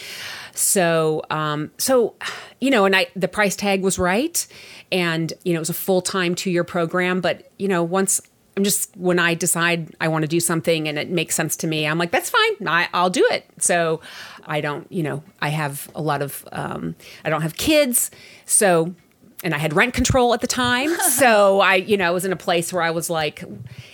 So, 0.54 1.22
um, 1.30 1.70
so 1.78 2.14
you 2.60 2.70
know, 2.70 2.84
and 2.84 2.94
I 2.94 3.06
the 3.14 3.28
price 3.28 3.56
tag 3.56 3.82
was 3.82 3.98
right, 3.98 4.46
and 4.90 5.32
you 5.44 5.52
know, 5.52 5.58
it 5.58 5.60
was 5.60 5.70
a 5.70 5.74
full 5.74 6.02
time 6.02 6.34
two 6.34 6.50
year 6.50 6.64
program. 6.64 7.20
But 7.20 7.50
you 7.58 7.68
know, 7.68 7.82
once 7.82 8.20
I'm 8.56 8.64
just 8.64 8.94
when 8.96 9.18
I 9.18 9.34
decide 9.34 9.94
I 10.00 10.08
want 10.08 10.22
to 10.22 10.28
do 10.28 10.38
something 10.38 10.86
and 10.86 10.98
it 10.98 11.08
makes 11.08 11.34
sense 11.34 11.56
to 11.56 11.66
me, 11.66 11.86
I'm 11.86 11.98
like, 11.98 12.10
that's 12.10 12.28
fine, 12.28 12.68
I, 12.68 12.88
will 12.92 13.10
do 13.10 13.26
it. 13.30 13.46
So 13.58 14.00
I 14.44 14.60
don't, 14.60 14.90
you 14.92 15.02
know, 15.02 15.22
I 15.40 15.48
have 15.48 15.90
a 15.94 16.02
lot 16.02 16.20
of, 16.20 16.46
um, 16.52 16.94
I 17.24 17.30
don't 17.30 17.42
have 17.42 17.56
kids, 17.56 18.10
so 18.44 18.94
and 19.42 19.54
I 19.54 19.58
had 19.58 19.72
rent 19.72 19.94
control 19.94 20.34
at 20.34 20.40
the 20.40 20.46
time. 20.46 20.94
so 21.10 21.60
I, 21.60 21.76
you 21.76 21.96
know, 21.96 22.12
was 22.12 22.24
in 22.24 22.32
a 22.32 22.36
place 22.36 22.72
where 22.72 22.82
I 22.82 22.90
was 22.90 23.10
like, 23.10 23.44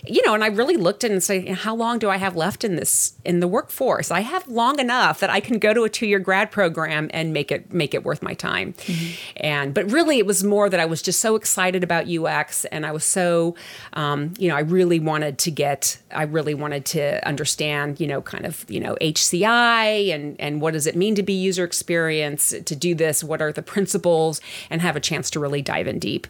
you 0.06 0.24
know, 0.24 0.34
and 0.34 0.44
I 0.44 0.48
really 0.48 0.76
looked 0.76 1.04
and 1.04 1.22
say, 1.22 1.46
how 1.52 1.74
long 1.74 1.98
do 1.98 2.08
I 2.08 2.16
have 2.16 2.36
left 2.36 2.64
in 2.64 2.76
this 2.76 3.14
in 3.24 3.40
the 3.40 3.48
workforce? 3.48 4.10
I 4.10 4.20
have 4.20 4.46
long 4.48 4.78
enough 4.78 5.20
that 5.20 5.30
I 5.30 5.40
can 5.40 5.58
go 5.58 5.72
to 5.74 5.84
a 5.84 5.88
two 5.88 6.06
year 6.06 6.18
grad 6.18 6.50
program 6.50 7.10
and 7.12 7.32
make 7.32 7.52
it 7.52 7.72
make 7.72 7.94
it 7.94 8.04
worth 8.04 8.22
my 8.22 8.34
time. 8.34 8.72
Mm-hmm. 8.74 9.14
And 9.36 9.74
but 9.74 9.90
really, 9.90 10.18
it 10.18 10.26
was 10.26 10.44
more 10.44 10.68
that 10.68 10.80
I 10.80 10.84
was 10.84 11.02
just 11.02 11.20
so 11.20 11.36
excited 11.36 11.82
about 11.82 12.08
UX, 12.08 12.64
and 12.66 12.86
I 12.86 12.92
was 12.92 13.04
so, 13.04 13.54
um, 13.94 14.34
you 14.38 14.48
know, 14.48 14.56
I 14.56 14.60
really 14.60 15.00
wanted 15.00 15.38
to 15.38 15.50
get, 15.50 15.98
I 16.12 16.24
really 16.24 16.54
wanted 16.54 16.84
to 16.86 17.26
understand, 17.26 18.00
you 18.00 18.06
know, 18.06 18.22
kind 18.22 18.46
of, 18.46 18.64
you 18.68 18.80
know, 18.80 18.96
HCI 19.00 20.14
and 20.14 20.40
and 20.40 20.60
what 20.60 20.72
does 20.72 20.86
it 20.86 20.96
mean 20.96 21.14
to 21.14 21.22
be 21.22 21.32
user 21.32 21.64
experience 21.64 22.54
to 22.64 22.76
do 22.76 22.94
this? 22.94 23.22
What 23.22 23.42
are 23.42 23.52
the 23.52 23.62
principles? 23.62 24.40
And 24.70 24.80
have 24.80 24.96
a 24.96 25.00
chance 25.00 25.30
to 25.30 25.37
really 25.38 25.62
dive 25.62 25.86
in 25.86 25.98
deep. 25.98 26.26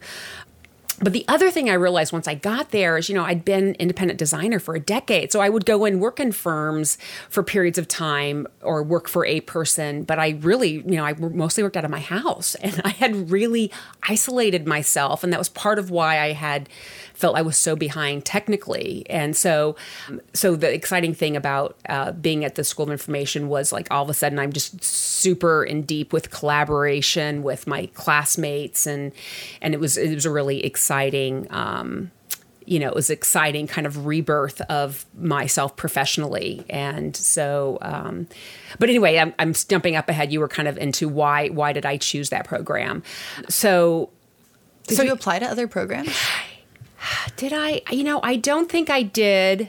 But 1.01 1.13
the 1.13 1.25
other 1.29 1.51
thing 1.51 1.71
I 1.71 1.75
realized 1.75 2.13
once 2.13 2.27
I 2.27 2.35
got 2.35 2.71
there 2.71 2.97
is, 2.97 3.09
you 3.09 3.15
know, 3.15 3.25
I'd 3.25 3.45
been 3.45 3.75
independent 3.75 4.19
designer 4.19 4.59
for 4.59 4.75
a 4.75 4.81
decade. 4.81 5.33
So 5.33 5.41
I 5.41 5.49
would 5.49 5.65
go 5.65 5.85
and 5.85 6.01
work 6.01 6.19
in 6.19 6.33
firms 6.33 6.99
for 7.31 7.43
periods 7.43 7.79
of 7.79 7.87
time 7.87 8.47
or 8.63 8.83
work 8.83 9.09
for 9.09 9.25
a 9.25 9.41
person. 9.43 10.03
But 10.03 10.19
I 10.19 10.31
really, 10.41 10.71
you 10.71 10.97
know, 10.97 11.05
I 11.05 11.15
mostly 11.15 11.63
worked 11.63 11.77
out 11.77 11.85
of 11.85 11.91
my 11.91 12.01
house 12.01 12.55
and 12.63 12.81
I 12.85 12.91
had 12.91 13.31
really 13.31 13.71
isolated 14.09 14.67
myself. 14.67 15.23
And 15.23 15.33
that 15.33 15.39
was 15.39 15.49
part 15.49 15.79
of 15.79 15.91
why 15.91 16.21
I 16.21 16.33
had 16.33 16.69
felt 17.15 17.37
I 17.37 17.43
was 17.43 17.57
so 17.57 17.75
behind 17.75 18.25
technically. 18.25 19.05
And 19.11 19.37
so, 19.37 19.75
so 20.35 20.55
the 20.55 20.73
exciting 20.73 21.15
thing 21.15 21.37
about 21.37 21.77
uh, 21.89 22.13
being 22.13 22.45
at 22.45 22.55
the 22.55 22.63
School 22.63 22.85
of 22.85 22.93
Information 22.93 23.49
was 23.49 23.73
like 23.73 23.89
all 23.91 24.05
of 24.05 24.11
a 24.11 24.15
sudden 24.15 24.39
I'm 24.39 24.53
just 24.53 24.83
super 24.85 25.65
in 25.65 25.83
deep 25.83 26.13
with 26.13 26.31
collaboration 26.31 27.43
with 27.43 27.67
my 27.67 27.87
classmates, 27.95 28.87
and 28.87 29.11
and 29.61 29.75
it 29.75 29.81
was 29.81 29.97
it 29.97 30.15
was 30.15 30.27
a 30.27 30.31
really 30.31 30.65
exciting. 30.65 30.88
Um, 31.51 32.11
you 32.69 32.79
know, 32.79 32.89
it 32.89 32.95
was 32.95 33.09
exciting 33.09 33.67
kind 33.67 33.87
of 33.87 34.05
rebirth 34.05 34.61
of 34.63 35.07
myself 35.17 35.75
professionally. 35.77 36.67
And 36.69 37.17
so, 37.17 37.79
um, 37.81 38.29
but 38.79 38.91
anyway, 38.91 39.19
I'm, 39.19 39.35
I'm 39.39 39.55
jumping 39.55 39.97
up 39.97 40.09
ahead. 40.09 40.33
You 40.33 40.41
were 40.41 40.49
kind 40.49 40.69
of 40.69 40.77
into 40.77 41.09
why, 41.09 41.49
why 41.49 41.73
did 41.73 41.87
I 41.87 41.97
choose 41.97 42.29
that 42.29 42.47
program? 42.47 43.03
So, 43.49 44.11
did 44.87 44.99
so, 44.99 45.03
you 45.03 45.13
apply 45.13 45.39
to 45.39 45.47
other 45.47 45.67
programs? 45.67 46.15
Did 47.37 47.53
I? 47.53 47.83
You 47.93 48.03
know, 48.03 48.19
I 48.25 48.35
don't 48.35 48.69
think 48.69 48.91
I 48.91 49.03
did. 49.03 49.69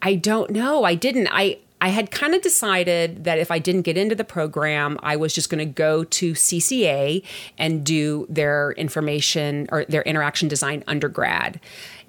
I 0.00 0.14
don't 0.14 0.50
know. 0.50 0.84
I 0.84 0.94
didn't. 0.94 1.28
I 1.30 1.58
I 1.84 1.88
had 1.88 2.10
kind 2.10 2.34
of 2.34 2.40
decided 2.40 3.24
that 3.24 3.38
if 3.38 3.50
I 3.50 3.58
didn't 3.58 3.82
get 3.82 3.98
into 3.98 4.14
the 4.14 4.24
program, 4.24 4.98
I 5.02 5.16
was 5.16 5.34
just 5.34 5.50
going 5.50 5.58
to 5.58 5.70
go 5.70 6.02
to 6.02 6.32
CCA 6.32 7.22
and 7.58 7.84
do 7.84 8.26
their 8.30 8.72
information 8.72 9.68
or 9.70 9.84
their 9.84 10.00
interaction 10.00 10.48
design 10.48 10.82
undergrad. 10.86 11.60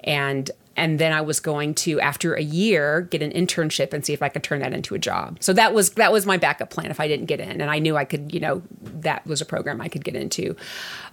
And 0.02 0.50
and 0.78 0.98
then 0.98 1.12
I 1.12 1.20
was 1.20 1.40
going 1.40 1.74
to 1.74 2.00
after 2.00 2.32
a 2.32 2.42
year 2.42 3.02
get 3.02 3.20
an 3.20 3.32
internship 3.32 3.92
and 3.92 4.04
see 4.04 4.14
if 4.14 4.22
I 4.22 4.30
could 4.30 4.42
turn 4.42 4.60
that 4.60 4.72
into 4.72 4.94
a 4.94 4.98
job. 4.98 5.36
So 5.40 5.52
that 5.52 5.74
was 5.74 5.90
that 5.90 6.10
was 6.10 6.24
my 6.24 6.38
backup 6.38 6.70
plan 6.70 6.90
if 6.90 6.98
I 6.98 7.06
didn't 7.06 7.26
get 7.26 7.40
in 7.40 7.60
and 7.60 7.70
I 7.70 7.78
knew 7.78 7.98
I 7.98 8.06
could, 8.06 8.32
you 8.32 8.40
know, 8.40 8.62
that 8.80 9.26
was 9.26 9.42
a 9.42 9.44
program 9.44 9.82
I 9.82 9.88
could 9.88 10.04
get 10.04 10.16
into. 10.16 10.56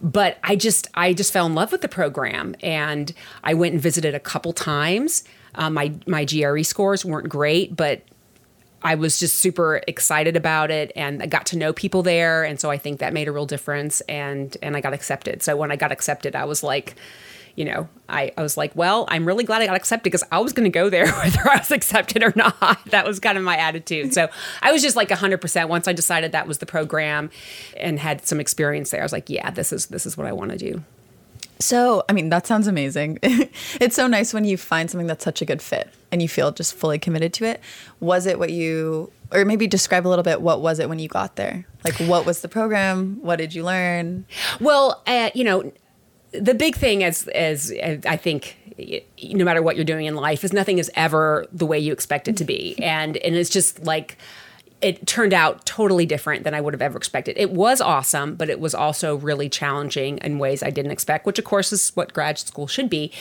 But 0.01 0.37
I 0.41 0.55
just 0.55 0.87
I 0.93 1.11
just 1.11 1.33
fell 1.33 1.47
in 1.47 1.53
love 1.53 1.73
with 1.73 1.81
the 1.81 1.89
program 1.89 2.55
and 2.61 3.11
I 3.43 3.55
went 3.55 3.73
and 3.73 3.81
visited 3.81 4.15
a 4.15 4.21
couple 4.21 4.53
times. 4.53 5.25
Um, 5.55 5.73
my 5.73 5.93
my 6.07 6.23
GRE 6.23 6.63
scores 6.63 7.03
weren't 7.03 7.27
great, 7.27 7.75
but 7.75 8.03
I 8.83 8.95
was 8.95 9.19
just 9.19 9.35
super 9.39 9.81
excited 9.87 10.35
about 10.35 10.71
it 10.71 10.91
and 10.95 11.23
I 11.23 11.25
got 11.25 11.45
to 11.47 11.57
know 11.57 11.73
people 11.73 12.03
there 12.03 12.43
and 12.43 12.59
so 12.59 12.69
I 12.69 12.77
think 12.77 12.99
that 12.99 13.13
made 13.13 13.27
a 13.27 13.31
real 13.31 13.45
difference 13.45 14.01
and 14.01 14.55
and 14.61 14.75
I 14.75 14.81
got 14.81 14.93
accepted. 14.93 15.41
So 15.41 15.55
when 15.55 15.71
I 15.71 15.75
got 15.75 15.91
accepted, 15.91 16.35
I 16.35 16.45
was 16.45 16.63
like 16.63 16.95
you 17.55 17.65
know, 17.65 17.87
I, 18.09 18.31
I 18.35 18.41
was 18.41 18.57
like, 18.57 18.75
well, 18.75 19.05
I'm 19.09 19.25
really 19.25 19.43
glad 19.43 19.61
I 19.61 19.67
got 19.67 19.75
accepted 19.75 20.03
because 20.03 20.23
I 20.31 20.39
was 20.39 20.53
going 20.53 20.63
to 20.63 20.71
go 20.71 20.89
there 20.89 21.05
whether 21.11 21.47
I 21.47 21.57
was 21.57 21.71
accepted 21.71 22.23
or 22.23 22.33
not. 22.35 22.79
That 22.93 23.07
was 23.07 23.19
kind 23.19 23.37
of 23.37 23.43
my 23.43 23.57
attitude. 23.57 24.13
So 24.13 24.29
I 24.61 24.71
was 24.71 24.81
just 24.81 24.95
like 24.95 25.09
100% 25.09 25.67
once 25.67 25.87
I 25.87 25.93
decided 25.93 26.31
that 26.31 26.47
was 26.47 26.59
the 26.59 26.65
program 26.65 27.31
and 27.77 27.99
had 27.99 28.25
some 28.25 28.39
experience 28.39 28.91
there. 28.91 29.01
I 29.01 29.03
was 29.03 29.11
like, 29.11 29.29
yeah, 29.29 29.49
this 29.49 29.73
is 29.73 29.87
this 29.87 30.05
is 30.05 30.17
what 30.17 30.27
I 30.27 30.31
want 30.31 30.51
to 30.51 30.57
do. 30.57 30.83
So, 31.63 32.03
I 32.09 32.13
mean, 32.13 32.27
that 32.27 32.45
sounds 32.45 32.67
amazing. 32.67 33.19
it's 33.23 33.95
so 33.95 34.05
nice 34.05 34.33
when 34.33 34.43
you 34.43 34.57
find 34.57 34.91
something 34.91 35.07
that's 35.07 35.23
such 35.23 35.41
a 35.41 35.45
good 35.45 35.61
fit 35.61 35.89
and 36.11 36.21
you 36.21 36.27
feel 36.27 36.51
just 36.51 36.73
fully 36.73 36.99
committed 36.99 37.31
to 37.35 37.45
it. 37.45 37.61
Was 38.01 38.25
it 38.25 38.37
what 38.37 38.51
you 38.51 39.13
or 39.31 39.45
maybe 39.45 39.65
describe 39.65 40.05
a 40.05 40.09
little 40.09 40.23
bit 40.23 40.41
what 40.41 40.61
was 40.61 40.79
it 40.79 40.89
when 40.89 40.99
you 40.99 41.07
got 41.07 41.37
there? 41.37 41.65
Like 41.85 41.95
what 42.01 42.25
was 42.25 42.41
the 42.41 42.49
program? 42.49 43.17
What 43.21 43.37
did 43.37 43.55
you 43.55 43.63
learn? 43.63 44.25
Well, 44.59 45.01
uh, 45.07 45.29
you 45.33 45.45
know, 45.45 45.71
the 46.33 46.53
big 46.53 46.75
thing 46.75 47.01
as 47.01 47.29
as 47.29 47.71
I 48.05 48.17
think 48.17 48.57
no 49.31 49.45
matter 49.45 49.61
what 49.61 49.77
you're 49.77 49.85
doing 49.85 50.05
in 50.05 50.15
life 50.15 50.43
is 50.43 50.51
nothing 50.51 50.79
is 50.79 50.91
ever 50.95 51.47
the 51.53 51.65
way 51.65 51.79
you 51.79 51.93
expect 51.93 52.27
it 52.27 52.35
to 52.37 52.43
be 52.43 52.75
and 52.81 53.15
and 53.17 53.35
it's 53.35 53.49
just 53.49 53.85
like 53.85 54.17
it 54.83 55.07
turned 55.07 55.33
out 55.33 55.65
totally 55.65 56.05
different 56.05 56.43
than 56.43 56.53
I 56.53 56.59
would 56.59 56.73
have 56.73 56.81
ever 56.81 56.97
expected. 56.97 57.37
It 57.37 57.51
was 57.51 57.79
awesome, 57.79 58.35
but 58.35 58.49
it 58.49 58.59
was 58.59 58.75
also 58.75 59.15
really 59.15 59.47
challenging 59.47 60.17
in 60.17 60.39
ways 60.39 60.61
I 60.61 60.71
didn't 60.71 60.91
expect, 60.91 61.25
which 61.25 61.39
of 61.39 61.45
course 61.45 61.71
is 61.71 61.91
what 61.95 62.13
grad 62.13 62.37
school 62.37 62.67
should 62.67 62.89
be. 62.89 63.11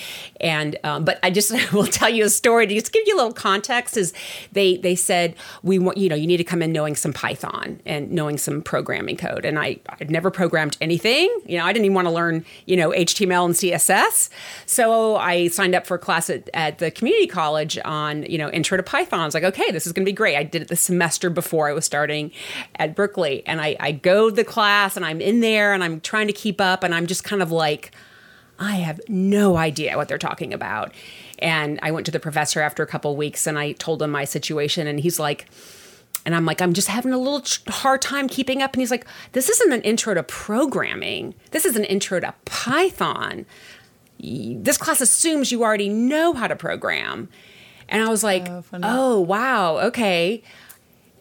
And 0.40 0.76
um, 0.82 1.04
but 1.04 1.20
I 1.22 1.30
just 1.30 1.52
will 1.72 1.86
tell 1.86 2.10
you 2.10 2.24
a 2.24 2.30
story 2.30 2.66
to 2.66 2.74
just 2.74 2.92
give 2.92 3.04
you 3.06 3.14
a 3.14 3.18
little 3.18 3.32
context. 3.32 3.96
Is 3.96 4.12
they 4.50 4.76
they 4.76 4.96
said 4.96 5.36
we 5.62 5.78
want 5.78 5.98
you 5.98 6.08
know 6.08 6.16
you 6.16 6.26
need 6.26 6.38
to 6.38 6.44
come 6.44 6.62
in 6.62 6.72
knowing 6.72 6.96
some 6.96 7.12
Python 7.12 7.80
and 7.86 8.10
knowing 8.10 8.38
some 8.38 8.60
programming 8.60 9.16
code, 9.16 9.44
and 9.44 9.56
I 9.56 9.78
I'd 10.00 10.10
never 10.10 10.32
programmed 10.32 10.76
anything. 10.80 11.28
You 11.46 11.58
know 11.58 11.64
I 11.64 11.72
didn't 11.72 11.84
even 11.84 11.94
want 11.94 12.08
to 12.08 12.12
learn 12.12 12.44
you 12.66 12.76
know 12.76 12.90
HTML 12.90 13.44
and 13.44 13.54
CSS, 13.54 14.30
so 14.66 15.16
I 15.16 15.46
signed 15.46 15.76
up 15.76 15.86
for 15.86 15.94
a 15.94 16.00
class 16.00 16.28
at, 16.28 16.50
at 16.54 16.78
the 16.78 16.90
community 16.90 17.28
college 17.28 17.78
on 17.84 18.24
you 18.24 18.36
know 18.36 18.50
Intro 18.50 18.76
to 18.76 18.82
Python. 18.82 19.20
I 19.20 19.24
was 19.26 19.34
like, 19.34 19.44
okay, 19.44 19.70
this 19.70 19.86
is 19.86 19.92
going 19.92 20.04
to 20.04 20.08
be 20.08 20.12
great. 20.12 20.36
I 20.36 20.42
did 20.42 20.62
it 20.62 20.68
the 20.68 20.76
semester 20.76 21.30
before 21.30 21.51
before 21.52 21.68
I 21.68 21.74
was 21.74 21.84
starting 21.84 22.32
at 22.76 22.96
Berkeley. 22.96 23.46
And 23.46 23.60
I, 23.60 23.76
I 23.78 23.92
go 23.92 24.30
to 24.30 24.34
the 24.34 24.42
class 24.42 24.96
and 24.96 25.04
I'm 25.04 25.20
in 25.20 25.40
there 25.40 25.74
and 25.74 25.84
I'm 25.84 26.00
trying 26.00 26.28
to 26.28 26.32
keep 26.32 26.62
up 26.62 26.82
and 26.82 26.94
I'm 26.94 27.06
just 27.06 27.24
kind 27.24 27.42
of 27.42 27.52
like, 27.52 27.90
I 28.58 28.76
have 28.76 29.02
no 29.06 29.58
idea 29.58 29.98
what 29.98 30.08
they're 30.08 30.16
talking 30.16 30.54
about. 30.54 30.94
And 31.40 31.78
I 31.82 31.90
went 31.90 32.06
to 32.06 32.10
the 32.10 32.18
professor 32.18 32.62
after 32.62 32.82
a 32.82 32.86
couple 32.86 33.14
weeks 33.16 33.46
and 33.46 33.58
I 33.58 33.72
told 33.72 34.00
him 34.00 34.10
my 34.10 34.24
situation 34.24 34.86
and 34.86 34.98
he's 34.98 35.20
like, 35.20 35.46
and 36.24 36.34
I'm 36.34 36.46
like, 36.46 36.62
I'm 36.62 36.72
just 36.72 36.88
having 36.88 37.12
a 37.12 37.18
little 37.18 37.42
hard 37.68 38.00
time 38.00 38.28
keeping 38.28 38.62
up. 38.62 38.72
And 38.72 38.80
he's 38.80 38.90
like, 38.90 39.06
This 39.32 39.50
isn't 39.50 39.72
an 39.74 39.82
intro 39.82 40.14
to 40.14 40.22
programming. 40.22 41.34
This 41.50 41.66
is 41.66 41.76
an 41.76 41.84
intro 41.84 42.18
to 42.20 42.32
Python. 42.46 43.44
This 44.18 44.78
class 44.78 45.02
assumes 45.02 45.52
you 45.52 45.64
already 45.64 45.90
know 45.90 46.32
how 46.32 46.46
to 46.46 46.56
program. 46.56 47.28
And 47.90 48.02
I 48.02 48.08
was 48.08 48.24
like, 48.24 48.48
oh, 48.48 48.64
oh 48.82 49.20
wow, 49.20 49.78
okay 49.80 50.42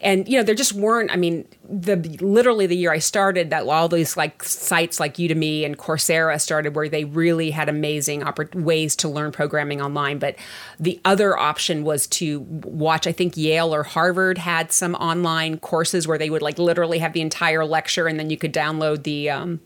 and 0.01 0.27
you 0.27 0.37
know 0.37 0.43
there 0.43 0.55
just 0.55 0.73
weren't 0.73 1.11
i 1.11 1.15
mean 1.15 1.47
the 1.69 1.95
literally 2.21 2.67
the 2.67 2.75
year 2.75 2.91
i 2.91 2.97
started 2.99 3.49
that 3.49 3.65
all 3.67 3.87
these 3.87 4.17
like 4.17 4.43
sites 4.43 4.99
like 4.99 5.15
udemy 5.15 5.65
and 5.65 5.77
coursera 5.77 6.39
started 6.41 6.75
where 6.75 6.89
they 6.89 7.05
really 7.05 7.51
had 7.51 7.69
amazing 7.69 8.21
oppor- 8.21 8.53
ways 8.55 8.95
to 8.95 9.07
learn 9.07 9.31
programming 9.31 9.81
online. 9.81 10.19
But 10.19 10.35
the 10.79 10.99
other 11.05 11.37
option 11.37 11.83
was 11.83 12.07
to 12.07 12.41
watch 12.41 13.07
i 13.07 13.11
think 13.11 13.37
yale 13.37 13.73
or 13.73 13.83
harvard 13.83 14.37
had 14.37 14.71
some 14.71 14.95
online 14.95 15.57
courses 15.59 16.07
where 16.07 16.17
they 16.17 16.29
would 16.29 16.41
like 16.41 16.59
literally 16.59 16.99
have 16.99 17.13
the 17.13 17.21
entire 17.21 17.65
lecture 17.65 18.07
and 18.07 18.19
then 18.19 18.29
you 18.29 18.37
could 18.37 18.53
download 18.53 19.03
the 19.03 19.29
um, 19.29 19.59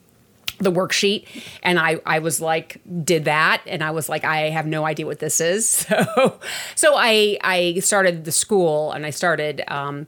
the 0.60 0.72
worksheet 0.72 1.28
and 1.64 1.80
I, 1.80 2.00
I 2.06 2.20
was 2.20 2.40
like 2.40 2.82
did 3.04 3.26
that 3.26 3.62
and 3.68 3.84
I 3.84 3.92
was 3.92 4.10
like 4.10 4.24
I 4.24 4.50
have 4.50 4.66
no 4.66 4.86
idea 4.86 5.06
what 5.06 5.20
this 5.20 5.42
is 5.42 5.68
so 5.70 6.40
so 6.76 6.96
I 6.96 7.38
I 7.42 7.80
started 7.80 8.26
the 8.26 8.32
school 8.32 8.92
and 8.92 9.06
I 9.06 9.10
started 9.10 9.64
um, 9.68 10.08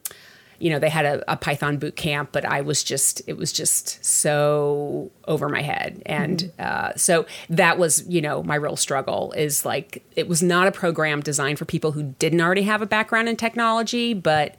you 0.60 0.70
know 0.70 0.80
they 0.80 0.90
had 0.90 1.06
a, 1.06 1.32
a, 1.32 1.38
Python 1.38 1.78
boot 1.78 1.96
camp 1.96 2.30
but 2.32 2.46
I 2.46 2.62
was 2.62 2.84
just 2.84 3.22
it 3.28 3.38
was 3.38 3.52
just 3.52 4.04
so 4.04 5.12
over 5.28 5.50
my 5.50 5.62
head 5.62 6.02
and 6.06 6.40
mm-hmm. 6.40 6.62
uh, 6.62 6.96
so 6.96 7.26
that 7.50 7.78
was 7.78 8.08
you 8.08 8.22
know 8.22 8.44
my 8.44 8.56
real 8.56 8.76
struggle 8.76 9.34
is 9.34 9.66
like 9.66 10.04
it 10.16 10.28
was 10.28 10.42
not 10.42 10.68
a 10.68 10.72
program 10.72 11.22
designed 11.22 11.60
for 11.60 11.66
people 11.66 11.92
who 11.92 12.04
didn't 12.20 12.42
already 12.42 12.64
have 12.64 12.82
a 12.82 12.88
background 12.88 13.30
in 13.30 13.36
technology 13.36 14.14
but 14.14 14.56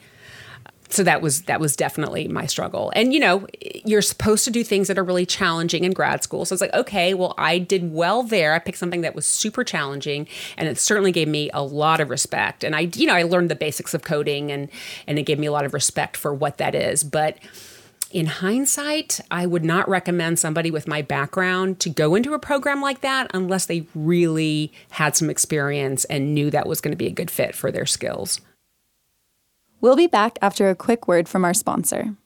so 0.90 1.02
that 1.04 1.20
was 1.20 1.42
that 1.42 1.60
was 1.60 1.76
definitely 1.76 2.28
my 2.28 2.46
struggle. 2.46 2.92
And 2.94 3.12
you 3.12 3.20
know 3.20 3.46
you're 3.84 4.02
supposed 4.02 4.44
to 4.44 4.50
do 4.50 4.64
things 4.64 4.88
that 4.88 4.98
are 4.98 5.04
really 5.04 5.26
challenging 5.26 5.84
in 5.84 5.92
grad 5.92 6.22
school. 6.22 6.44
So 6.44 6.54
it's 6.54 6.60
like 6.60 6.74
okay 6.74 7.14
well 7.14 7.34
i 7.38 7.58
did 7.58 7.92
well 7.92 8.22
there. 8.22 8.54
I 8.54 8.58
picked 8.58 8.78
something 8.78 9.02
that 9.02 9.14
was 9.14 9.26
super 9.26 9.64
challenging 9.64 10.26
and 10.56 10.68
it 10.68 10.78
certainly 10.78 11.12
gave 11.12 11.28
me 11.28 11.50
a 11.52 11.62
lot 11.62 12.00
of 12.00 12.10
respect. 12.10 12.64
And 12.64 12.74
i 12.74 12.80
you 12.94 13.06
know 13.06 13.14
i 13.14 13.22
learned 13.22 13.50
the 13.50 13.56
basics 13.56 13.94
of 13.94 14.02
coding 14.02 14.50
and 14.50 14.68
and 15.06 15.18
it 15.18 15.24
gave 15.24 15.38
me 15.38 15.46
a 15.46 15.52
lot 15.52 15.64
of 15.64 15.74
respect 15.74 16.16
for 16.16 16.32
what 16.32 16.58
that 16.58 16.74
is. 16.74 17.04
But 17.04 17.38
in 18.10 18.24
hindsight, 18.24 19.20
I 19.30 19.44
would 19.44 19.64
not 19.64 19.86
recommend 19.86 20.38
somebody 20.38 20.70
with 20.70 20.88
my 20.88 21.02
background 21.02 21.78
to 21.80 21.90
go 21.90 22.14
into 22.14 22.32
a 22.32 22.38
program 22.38 22.80
like 22.80 23.02
that 23.02 23.30
unless 23.34 23.66
they 23.66 23.86
really 23.94 24.72
had 24.90 25.14
some 25.14 25.28
experience 25.28 26.06
and 26.06 26.34
knew 26.34 26.50
that 26.50 26.66
was 26.66 26.80
going 26.80 26.92
to 26.92 26.96
be 26.96 27.06
a 27.06 27.10
good 27.10 27.30
fit 27.30 27.54
for 27.54 27.70
their 27.70 27.84
skills. 27.84 28.40
We'll 29.80 29.96
be 29.96 30.08
back 30.08 30.38
after 30.42 30.68
a 30.68 30.74
quick 30.74 31.06
word 31.06 31.28
from 31.28 31.44
our 31.44 31.54
sponsor. 31.54 32.16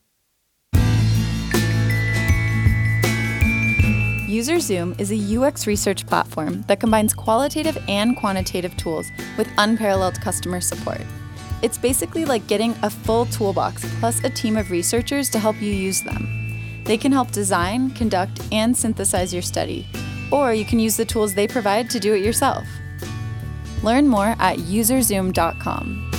UserZoom 4.33 4.99
is 4.99 5.13
a 5.13 5.39
UX 5.39 5.67
research 5.67 6.07
platform 6.07 6.63
that 6.63 6.81
combines 6.81 7.13
qualitative 7.13 7.77
and 7.87 8.17
quantitative 8.17 8.75
tools 8.79 9.07
with 9.37 9.47
unparalleled 9.59 10.19
customer 10.23 10.63
support. 10.63 11.03
It's 11.61 11.77
basically 11.77 12.25
like 12.25 12.47
getting 12.47 12.75
a 12.83 12.89
full 12.89 13.27
toolbox 13.27 13.85
plus 14.01 14.25
a 14.25 14.31
team 14.31 14.57
of 14.57 14.71
researchers 14.71 15.29
to 15.31 15.39
help 15.39 15.61
you 15.61 15.71
use 15.71 16.01
them. 16.01 16.27
They 16.85 16.97
can 16.97 17.13
help 17.13 17.31
design, 17.33 17.91
conduct, 17.91 18.41
and 18.51 18.75
synthesize 18.75 19.35
your 19.35 19.43
study, 19.43 19.87
or 20.33 20.55
you 20.55 20.65
can 20.65 20.81
use 20.81 20.97
the 20.97 21.05
tools 21.05 21.35
they 21.35 21.47
provide 21.47 21.91
to 21.91 22.01
do 22.01 22.15
it 22.15 22.25
yourself. 22.25 22.67
Learn 23.83 24.09
more 24.09 24.35
at 24.39 24.57
userzoom.com. 24.57 26.12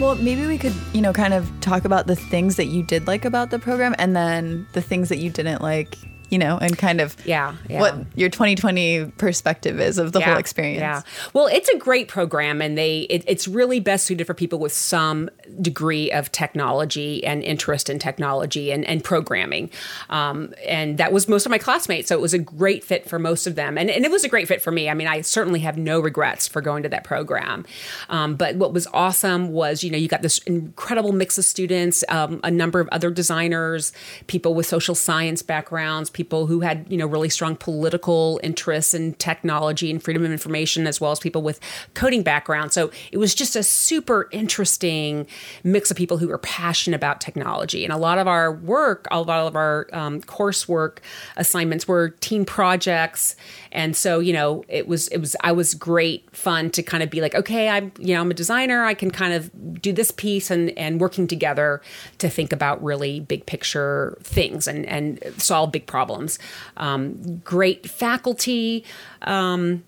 Well, 0.00 0.14
maybe 0.14 0.46
we 0.46 0.56
could, 0.56 0.72
you 0.94 1.02
know, 1.02 1.12
kind 1.12 1.34
of 1.34 1.46
talk 1.60 1.84
about 1.84 2.06
the 2.06 2.16
things 2.16 2.56
that 2.56 2.64
you 2.64 2.82
did 2.82 3.06
like 3.06 3.26
about 3.26 3.50
the 3.50 3.58
program 3.58 3.94
and 3.98 4.16
then 4.16 4.66
the 4.72 4.80
things 4.80 5.10
that 5.10 5.18
you 5.18 5.28
didn't 5.28 5.60
like 5.60 5.98
you 6.30 6.38
know, 6.38 6.58
and 6.58 6.78
kind 6.78 7.00
of 7.00 7.16
yeah, 7.26 7.56
yeah. 7.68 7.80
what 7.80 7.94
your 8.14 8.28
2020 8.28 9.06
perspective 9.18 9.80
is 9.80 9.98
of 9.98 10.12
the 10.12 10.20
yeah, 10.20 10.26
whole 10.26 10.38
experience. 10.38 10.80
Yeah. 10.80 11.02
Well, 11.32 11.46
it's 11.46 11.68
a 11.68 11.76
great 11.76 12.08
program, 12.08 12.62
and 12.62 12.78
they 12.78 13.00
it, 13.02 13.24
it's 13.26 13.48
really 13.48 13.80
best 13.80 14.06
suited 14.06 14.26
for 14.26 14.34
people 14.34 14.58
with 14.58 14.72
some 14.72 15.28
degree 15.60 16.10
of 16.12 16.30
technology 16.30 17.24
and 17.24 17.42
interest 17.42 17.90
in 17.90 17.98
technology 17.98 18.70
and, 18.70 18.84
and 18.86 19.02
programming. 19.02 19.70
Um, 20.08 20.54
and 20.66 20.98
that 20.98 21.12
was 21.12 21.28
most 21.28 21.46
of 21.46 21.50
my 21.50 21.58
classmates, 21.58 22.08
so 22.08 22.14
it 22.14 22.20
was 22.20 22.32
a 22.32 22.38
great 22.38 22.84
fit 22.84 23.08
for 23.08 23.18
most 23.18 23.46
of 23.46 23.56
them, 23.56 23.76
and, 23.76 23.90
and 23.90 24.04
it 24.04 24.10
was 24.10 24.22
a 24.24 24.28
great 24.28 24.46
fit 24.46 24.62
for 24.62 24.70
me. 24.70 24.88
I 24.88 24.94
mean, 24.94 25.08
I 25.08 25.22
certainly 25.22 25.60
have 25.60 25.76
no 25.76 25.98
regrets 26.00 26.46
for 26.46 26.60
going 26.60 26.84
to 26.84 26.88
that 26.90 27.02
program. 27.02 27.66
Um, 28.08 28.36
but 28.36 28.54
what 28.56 28.72
was 28.72 28.86
awesome 28.92 29.50
was, 29.50 29.82
you 29.82 29.90
know, 29.90 29.98
you 29.98 30.06
got 30.06 30.22
this 30.22 30.38
incredible 30.38 31.12
mix 31.12 31.38
of 31.38 31.44
students, 31.44 32.04
um, 32.08 32.40
a 32.44 32.50
number 32.50 32.78
of 32.78 32.88
other 32.92 33.10
designers, 33.10 33.92
people 34.28 34.54
with 34.54 34.66
social 34.66 34.94
science 34.94 35.42
backgrounds 35.42 36.08
people 36.20 36.46
who 36.46 36.60
had, 36.60 36.84
you 36.90 36.98
know, 36.98 37.06
really 37.06 37.30
strong 37.30 37.56
political 37.56 38.38
interests 38.42 38.92
in 38.92 39.14
technology 39.14 39.90
and 39.90 40.02
freedom 40.02 40.22
of 40.22 40.30
information, 40.30 40.86
as 40.86 41.00
well 41.00 41.12
as 41.12 41.18
people 41.18 41.40
with 41.40 41.58
coding 41.94 42.22
backgrounds. 42.22 42.74
So 42.74 42.90
it 43.10 43.16
was 43.16 43.34
just 43.34 43.56
a 43.56 43.62
super 43.62 44.28
interesting 44.32 45.26
mix 45.64 45.90
of 45.90 45.96
people 45.96 46.18
who 46.18 46.28
were 46.28 46.36
passionate 46.36 46.96
about 46.96 47.22
technology. 47.22 47.84
And 47.84 47.92
a 47.92 47.96
lot 47.96 48.18
of 48.18 48.28
our 48.28 48.52
work, 48.52 49.08
a 49.10 49.22
lot 49.22 49.46
of 49.46 49.56
our 49.56 49.88
um, 49.94 50.20
coursework 50.20 50.98
assignments 51.38 51.88
were 51.88 52.10
team 52.20 52.44
projects. 52.44 53.34
And 53.72 53.96
so, 53.96 54.20
you 54.20 54.34
know, 54.34 54.62
it 54.68 54.86
was, 54.86 55.08
it 55.08 55.18
was, 55.18 55.34
I 55.42 55.52
was 55.52 55.72
great 55.72 56.28
fun 56.36 56.68
to 56.72 56.82
kind 56.82 57.02
of 57.02 57.08
be 57.08 57.22
like, 57.22 57.34
okay, 57.34 57.70
I'm, 57.70 57.92
you 57.98 58.12
know, 58.14 58.20
I'm 58.20 58.30
a 58.30 58.34
designer. 58.34 58.84
I 58.84 58.92
can 58.92 59.10
kind 59.10 59.32
of 59.32 59.80
do 59.80 59.90
this 59.94 60.10
piece 60.10 60.50
and, 60.50 60.76
and 60.76 61.00
working 61.00 61.26
together 61.26 61.80
to 62.18 62.28
think 62.28 62.52
about 62.52 62.84
really 62.84 63.20
big 63.20 63.46
picture 63.46 64.18
things 64.22 64.68
and, 64.68 64.84
and 64.84 65.18
solve 65.38 65.72
big 65.72 65.86
problems 65.86 66.09
problems. 66.10 66.38
Um, 66.76 67.38
great 67.44 67.88
faculty. 67.88 68.84
Um, 69.22 69.84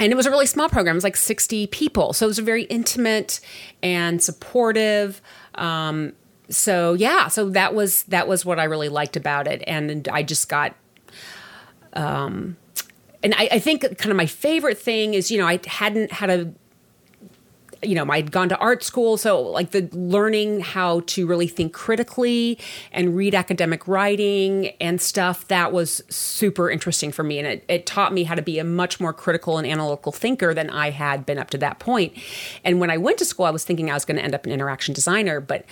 and 0.00 0.12
it 0.12 0.16
was 0.16 0.26
a 0.26 0.30
really 0.30 0.46
small 0.46 0.68
program. 0.68 0.94
It 0.94 0.98
was 0.98 1.04
like 1.04 1.16
60 1.16 1.68
people. 1.68 2.12
So 2.12 2.26
it 2.26 2.28
was 2.28 2.38
very 2.40 2.64
intimate 2.64 3.40
and 3.82 4.22
supportive. 4.22 5.22
Um, 5.54 6.14
so 6.50 6.94
yeah, 6.94 7.28
so 7.28 7.48
that 7.50 7.74
was 7.74 8.02
that 8.04 8.28
was 8.28 8.44
what 8.44 8.58
I 8.58 8.64
really 8.64 8.88
liked 8.88 9.16
about 9.16 9.46
it. 9.46 9.62
And 9.66 10.08
I 10.08 10.22
just 10.22 10.48
got 10.48 10.74
um, 11.94 12.56
and 13.22 13.34
I, 13.34 13.48
I, 13.52 13.58
think 13.60 13.82
kind 13.82 14.10
of 14.10 14.16
my 14.16 14.26
favorite 14.26 14.76
thing 14.76 15.14
is, 15.14 15.30
you 15.30 15.38
know, 15.38 15.46
I 15.46 15.60
hadn't 15.64 16.10
had 16.10 16.28
a 16.28 16.52
you 17.88 17.94
know, 17.94 18.10
I'd 18.10 18.30
gone 18.30 18.48
to 18.48 18.58
art 18.58 18.82
school, 18.82 19.16
so 19.16 19.40
like 19.40 19.70
the 19.70 19.88
learning 19.92 20.60
how 20.60 21.00
to 21.06 21.26
really 21.26 21.48
think 21.48 21.72
critically 21.72 22.58
and 22.92 23.16
read 23.16 23.34
academic 23.34 23.86
writing 23.88 24.68
and 24.80 25.00
stuff 25.00 25.48
that 25.48 25.72
was 25.72 26.02
super 26.08 26.70
interesting 26.70 27.12
for 27.12 27.22
me, 27.22 27.38
and 27.38 27.46
it, 27.46 27.64
it 27.68 27.86
taught 27.86 28.12
me 28.12 28.24
how 28.24 28.34
to 28.34 28.42
be 28.42 28.58
a 28.58 28.64
much 28.64 29.00
more 29.00 29.12
critical 29.12 29.58
and 29.58 29.66
analytical 29.66 30.12
thinker 30.12 30.54
than 30.54 30.70
I 30.70 30.90
had 30.90 31.26
been 31.26 31.38
up 31.38 31.50
to 31.50 31.58
that 31.58 31.78
point. 31.78 32.12
And 32.64 32.80
when 32.80 32.90
I 32.90 32.96
went 32.96 33.18
to 33.18 33.24
school, 33.24 33.46
I 33.46 33.50
was 33.50 33.64
thinking 33.64 33.90
I 33.90 33.94
was 33.94 34.04
going 34.04 34.16
to 34.16 34.22
end 34.22 34.34
up 34.34 34.46
an 34.46 34.52
interaction 34.52 34.94
designer, 34.94 35.40
but 35.40 35.64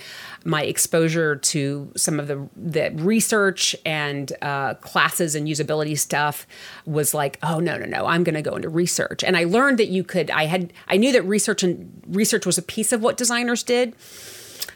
my 0.45 0.63
exposure 0.63 1.35
to 1.35 1.91
some 1.95 2.19
of 2.19 2.27
the 2.27 2.47
the 2.55 2.91
research 2.95 3.75
and 3.85 4.33
uh, 4.41 4.73
classes 4.75 5.35
and 5.35 5.47
usability 5.47 5.97
stuff 5.97 6.45
was 6.85 7.13
like, 7.13 7.39
oh 7.43 7.59
no 7.59 7.77
no 7.77 7.85
no, 7.85 8.05
I'm 8.05 8.23
going 8.23 8.35
to 8.35 8.41
go 8.41 8.55
into 8.55 8.69
research, 8.69 9.23
and 9.23 9.37
I 9.37 9.45
learned 9.45 9.79
that 9.79 9.87
you 9.87 10.03
could. 10.03 10.29
I 10.31 10.45
had 10.45 10.73
I 10.87 10.97
knew 10.97 11.11
that 11.11 11.23
research 11.23 11.63
and 11.63 12.02
research 12.07 12.45
was 12.45 12.57
a 12.57 12.61
piece 12.61 12.91
of 12.91 13.01
what 13.01 13.17
designers 13.17 13.63
did. 13.63 13.95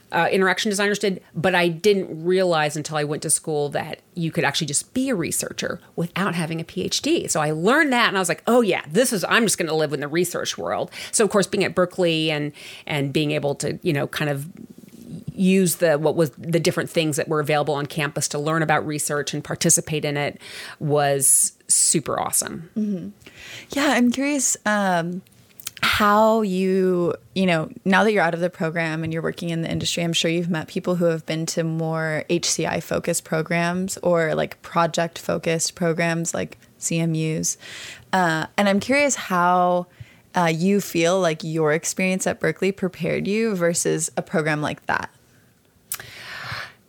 Uh, 0.09 0.29
interaction 0.31 0.69
designers 0.69 0.99
did, 0.99 1.21
but 1.35 1.53
I 1.53 1.67
didn't 1.67 2.23
realize 2.23 2.77
until 2.77 2.95
I 2.95 3.03
went 3.03 3.23
to 3.23 3.29
school 3.29 3.67
that 3.69 3.99
you 4.13 4.31
could 4.31 4.45
actually 4.45 4.67
just 4.67 4.93
be 4.93 5.09
a 5.09 5.15
researcher 5.15 5.81
without 5.97 6.33
having 6.33 6.61
a 6.61 6.63
PhD. 6.63 7.29
So 7.29 7.41
I 7.41 7.51
learned 7.51 7.91
that, 7.91 8.07
and 8.07 8.15
I 8.15 8.21
was 8.21 8.29
like, 8.29 8.41
"Oh 8.47 8.61
yeah, 8.61 8.83
this 8.89 9.11
is 9.11 9.25
I'm 9.27 9.43
just 9.43 9.57
going 9.57 9.67
to 9.67 9.75
live 9.75 9.91
in 9.91 9.99
the 9.99 10.07
research 10.07 10.57
world." 10.57 10.91
So 11.11 11.25
of 11.25 11.29
course, 11.29 11.45
being 11.45 11.65
at 11.65 11.75
Berkeley 11.75 12.31
and 12.31 12.53
and 12.85 13.11
being 13.11 13.31
able 13.31 13.53
to 13.55 13.79
you 13.83 13.91
know 13.91 14.07
kind 14.07 14.29
of 14.29 14.47
use 15.33 15.75
the 15.75 15.97
what 15.97 16.15
was 16.15 16.31
the 16.31 16.59
different 16.59 16.89
things 16.89 17.15
that 17.15 17.27
were 17.27 17.39
available 17.39 17.73
on 17.73 17.85
campus 17.85 18.27
to 18.29 18.39
learn 18.39 18.63
about 18.63 18.85
research 18.85 19.33
and 19.33 19.43
participate 19.43 20.03
in 20.03 20.17
it 20.17 20.39
was 20.79 21.53
super 21.67 22.19
awesome. 22.19 22.69
Mm-hmm. 22.77 23.09
Yeah, 23.71 23.91
I'm 23.91 24.11
curious 24.11 24.57
um, 24.65 25.21
how 25.81 26.41
you 26.41 27.13
you 27.35 27.45
know 27.45 27.69
now 27.85 28.03
that 28.03 28.11
you're 28.11 28.23
out 28.23 28.33
of 28.33 28.39
the 28.39 28.49
program 28.49 29.03
and 29.03 29.13
you're 29.13 29.21
working 29.21 29.49
in 29.49 29.61
the 29.61 29.71
industry. 29.71 30.03
I'm 30.03 30.13
sure 30.13 30.29
you've 30.29 30.49
met 30.49 30.67
people 30.67 30.95
who 30.95 31.05
have 31.05 31.25
been 31.25 31.45
to 31.47 31.63
more 31.63 32.23
HCI 32.29 32.81
focused 32.81 33.23
programs 33.23 33.97
or 33.97 34.35
like 34.35 34.61
project 34.61 35.19
focused 35.19 35.75
programs 35.75 36.33
like 36.33 36.57
CMUs, 36.79 37.57
uh, 38.13 38.47
and 38.57 38.69
I'm 38.69 38.79
curious 38.79 39.15
how. 39.15 39.87
Uh, 40.35 40.45
you 40.45 40.79
feel 40.79 41.19
like 41.19 41.43
your 41.43 41.73
experience 41.73 42.27
at 42.27 42.39
Berkeley 42.39 42.71
prepared 42.71 43.27
you 43.27 43.55
versus 43.55 44.11
a 44.17 44.21
program 44.21 44.61
like 44.61 44.85
that? 44.85 45.09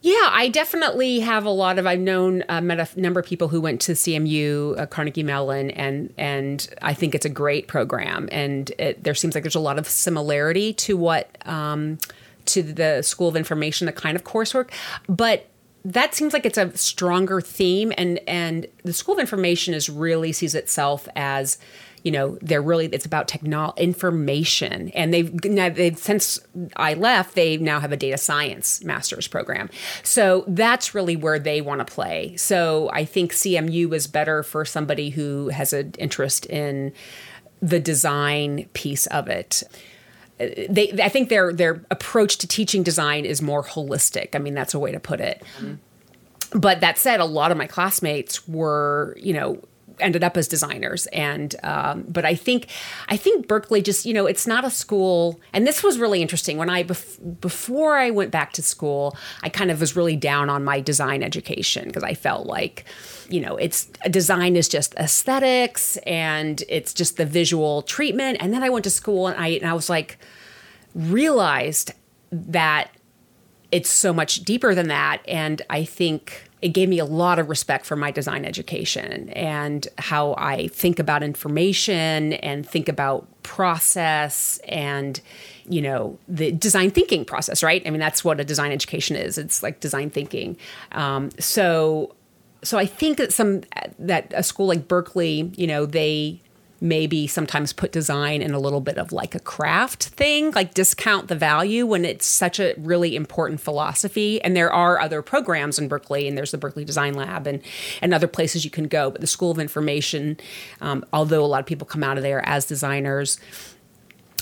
Yeah, 0.01 0.29
I 0.31 0.49
definitely 0.49 1.21
have 1.21 1.45
a 1.45 1.51
lot 1.51 1.79
of. 1.79 1.87
I've 1.87 1.99
known 1.99 2.45
uh, 2.49 2.61
met 2.61 2.79
a 2.79 3.01
number 3.01 3.19
of 3.19 3.27
people 3.27 3.49
who 3.49 3.61
went 3.61 3.81
to 3.83 3.93
CMU, 3.93 4.79
uh, 4.79 4.87
Carnegie 4.87 5.25
Mellon, 5.25 5.71
and 5.73 6.15
and 6.17 6.69
I 6.83 6.95
think 6.95 7.17
it's 7.17 7.27
a 7.27 7.31
great 7.31 7.67
program. 7.67 8.29
And 8.31 8.71
it, 8.79 9.03
there 9.03 9.15
seems 9.15 9.35
like 9.35 9.43
there's 9.43 9.57
a 9.57 9.61
lot 9.61 9.77
of 9.77 9.89
similarity 9.89 10.73
to 10.75 10.97
what 10.97 11.37
um, 11.49 11.99
to 12.47 12.63
the 12.63 13.03
School 13.03 13.29
of 13.29 13.35
Information, 13.35 13.87
the 13.87 13.93
kind 13.93 14.15
of 14.15 14.23
coursework, 14.23 14.71
but 15.09 15.47
that 15.85 16.15
seems 16.15 16.33
like 16.33 16.47
it's 16.47 16.59
a 16.59 16.77
stronger 16.77 17.41
theme. 17.41 17.93
And 17.99 18.21
and 18.29 18.69
the 18.85 18.93
School 18.93 19.15
of 19.15 19.21
Information 19.21 19.75
is 19.75 19.89
really 19.89 20.31
sees 20.33 20.55
itself 20.55 21.09
as 21.17 21.59
you 22.05 22.11
know 22.11 22.39
they're 22.43 22.63
really 22.63 22.87
it's 22.87 23.07
about 23.07 23.29
technology 23.29 23.83
information. 23.83 24.91
And 24.91 25.13
they've 25.13 25.45
now 25.45 25.69
they've 25.69 25.99
since 25.99 26.39
i 26.77 26.95
left 26.95 27.35
they 27.35 27.57
now 27.57 27.81
have 27.81 27.93
a 27.93 27.97
data 27.97 28.19
science 28.19 28.83
master's 28.85 29.29
program. 29.29 29.69
So 30.03 30.45
that's 30.49 30.95
really 30.95 31.17
where 31.17 31.39
they 31.39 31.61
want 31.61 31.87
to 31.87 31.93
play. 31.93 32.37
So 32.37 32.91
i 32.93 33.05
think 33.05 33.33
cmu 33.33 33.93
is 33.93 34.07
better 34.07 34.43
for 34.43 34.65
somebody 34.65 35.11
who 35.11 35.49
has 35.49 35.73
an 35.73 35.95
interest 35.99 36.47
in 36.47 36.93
the 37.61 37.81
design 37.81 38.69
piece 38.73 39.07
of 39.07 39.29
it. 39.29 39.63
They 40.39 40.93
i 41.03 41.09
think 41.09 41.29
their 41.29 41.53
their 41.53 41.85
approach 41.91 42.39
to 42.39 42.47
teaching 42.47 42.83
design 42.83 43.25
is 43.25 43.43
more 43.43 43.65
holistic. 43.65 44.35
I 44.35 44.39
mean 44.39 44.55
that's 44.55 44.75
a 44.75 44.79
way 44.79 44.93
to 44.93 45.01
put 45.01 45.21
it. 45.21 45.43
Mm-hmm. 45.59 46.59
but 46.59 46.81
that 46.81 46.99
said 46.99 47.21
a 47.21 47.25
lot 47.25 47.51
of 47.51 47.59
my 47.59 47.67
classmates 47.67 48.47
were 48.49 49.17
you 49.21 49.33
know 49.33 49.63
ended 50.01 50.25
up 50.25 50.37
as 50.37 50.49
designers. 50.49 51.07
And 51.09 51.55
um, 51.63 52.05
but 52.09 52.25
i 52.25 52.35
think 52.35 52.69
i 53.09 53.17
think 53.17 53.47
berkeley 53.47 53.83
just 53.83 54.07
you 54.07 54.15
know 54.15 54.27
it's 54.27 54.47
not 54.47 54.65
a 54.65 54.71
school 54.71 55.41
and 55.53 55.67
this 55.67 55.83
was 55.83 55.99
really 55.99 56.23
interesting. 56.23 56.57
When 56.59 56.71
i 56.71 56.83
bef- 56.85 57.41
before 57.41 57.97
i 57.97 58.11
went 58.11 58.31
back 58.31 58.53
to 58.55 58.63
school 58.63 59.17
i 59.43 59.49
kind 59.49 59.71
of 59.71 59.81
was 59.81 59.97
really 59.97 60.17
down 60.17 60.51
on 60.51 60.65
my 60.65 60.81
design 60.81 61.23
education 61.23 61.87
because 61.87 62.03
i 62.03 62.15
felt 62.15 62.47
like 62.47 62.85
you 63.29 63.41
know 63.41 63.57
it's 63.57 63.87
design 64.11 64.57
is 64.57 64.69
just 64.69 64.95
aesthetics 64.95 65.97
and 65.99 66.63
it's 66.69 66.95
just 66.95 67.17
the 67.17 67.27
visual 67.27 67.83
treatment. 67.83 68.39
And 68.41 68.53
then 68.53 68.63
i 68.63 68.69
went 68.69 68.85
to 68.85 68.91
school 68.91 69.27
and 69.27 69.39
i 69.39 69.49
and 69.49 69.67
i 69.67 69.73
was 69.73 69.91
like 69.91 70.19
realized 70.95 71.93
that 72.33 72.91
it's 73.71 73.91
so 73.91 74.13
much 74.13 74.41
deeper 74.43 74.75
than 74.75 74.89
that. 74.89 75.21
And 75.29 75.63
i 75.71 75.85
think 75.85 76.48
it 76.61 76.69
gave 76.69 76.89
me 76.89 76.99
a 76.99 77.05
lot 77.05 77.39
of 77.39 77.49
respect 77.49 77.87
for 77.87 77.97
my 77.97 78.11
design 78.11 78.45
education 78.45 79.29
and 79.31 79.87
how 79.99 80.35
I 80.37 80.69
think 80.69 80.99
about 80.99 81.23
information 81.23 82.33
and 82.35 82.69
think 82.69 82.89
about 82.89 83.27
process 83.43 84.59
and 84.67 85.21
you 85.69 85.81
know 85.81 86.19
the 86.29 86.53
design 86.53 86.91
thinking 86.91 87.25
process 87.25 87.63
right? 87.63 87.83
I 87.87 87.91
mean 87.91 88.01
that's 88.01 88.25
what 88.25 88.41
a 88.41 88.45
design 88.45 88.73
education 88.73 89.17
is. 89.17 89.39
It's 89.39 89.63
like 89.63 89.81
design 89.81 90.11
thinking. 90.11 90.57
Um, 90.93 91.31
so 91.39 92.15
so 92.65 92.77
i 92.77 92.85
think 92.85 93.19
that 93.19 93.33
some 93.33 93.63
that 94.01 94.33
a 94.35 94.43
school 94.43 94.67
like 94.67 94.89
berkeley 94.89 95.53
you 95.57 95.65
know 95.65 95.87
they 95.87 96.41
maybe 96.81 97.27
sometimes 97.27 97.73
put 97.73 97.91
design 97.91 98.41
in 98.41 98.53
a 98.53 98.59
little 98.59 98.81
bit 98.81 98.99
of 98.99 99.13
like 99.13 99.35
a 99.35 99.41
craft 99.41 100.05
thing, 100.05 100.53
like 100.53 100.75
discount 100.75 101.29
the 101.29 101.35
value 101.35 101.87
when 101.87 102.05
it's 102.05 102.27
such 102.27 102.61
a 102.61 102.75
really 102.79 103.17
important 103.17 103.61
philosophy. 103.61 104.41
And 104.43 104.57
there 104.57 104.73
are 104.73 105.01
other 105.01 105.23
programs 105.23 105.79
in 105.79 105.89
Berkeley, 105.89 106.29
and 106.29 106.39
there's 106.39 106.53
the 106.53 106.59
Berkeley 106.59 106.85
Design 106.85 107.15
Lab 107.15 107.47
and, 107.47 107.63
and 108.01 108.15
other 108.15 108.29
places 108.29 108.65
you 108.65 108.71
can 108.71 108.87
go. 108.87 109.11
But 109.11 109.21
the 109.21 109.27
School 109.27 109.51
of 109.51 109.59
Information, 109.59 110.37
um, 110.81 111.05
although 111.13 111.45
a 111.45 111.47
lot 111.47 111.61
of 111.61 111.67
people 111.67 111.87
come 111.87 112.05
out 112.05 112.17
of 112.17 112.23
there 112.23 112.47
as 112.47 112.65
designers, 112.67 113.41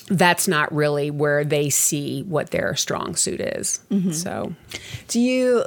that's 0.08 0.46
not 0.46 0.72
really 0.72 1.10
where 1.10 1.44
they 1.44 1.70
see 1.70 2.22
what 2.24 2.50
their 2.50 2.76
strong 2.76 3.16
suit 3.16 3.40
is. 3.40 3.80
Mm-hmm. 3.90 4.12
So, 4.12 4.54
do 5.08 5.20
you, 5.20 5.64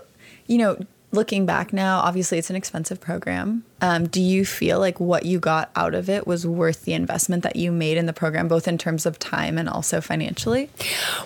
you 0.47 0.57
know, 0.57 0.77
looking 1.11 1.45
back 1.45 1.73
now, 1.73 1.99
obviously 1.99 2.37
it's 2.37 2.49
an 2.49 2.55
expensive 2.55 3.01
program. 3.01 3.63
Um, 3.81 4.07
do 4.07 4.21
you 4.21 4.45
feel 4.45 4.79
like 4.79 4.99
what 4.99 5.25
you 5.25 5.39
got 5.39 5.71
out 5.75 5.95
of 5.95 6.09
it 6.09 6.27
was 6.27 6.45
worth 6.45 6.85
the 6.85 6.93
investment 6.93 7.43
that 7.43 7.55
you 7.55 7.71
made 7.71 7.97
in 7.97 8.05
the 8.05 8.13
program, 8.13 8.47
both 8.47 8.67
in 8.67 8.77
terms 8.77 9.05
of 9.05 9.17
time 9.17 9.57
and 9.57 9.67
also 9.67 10.01
financially? 10.01 10.69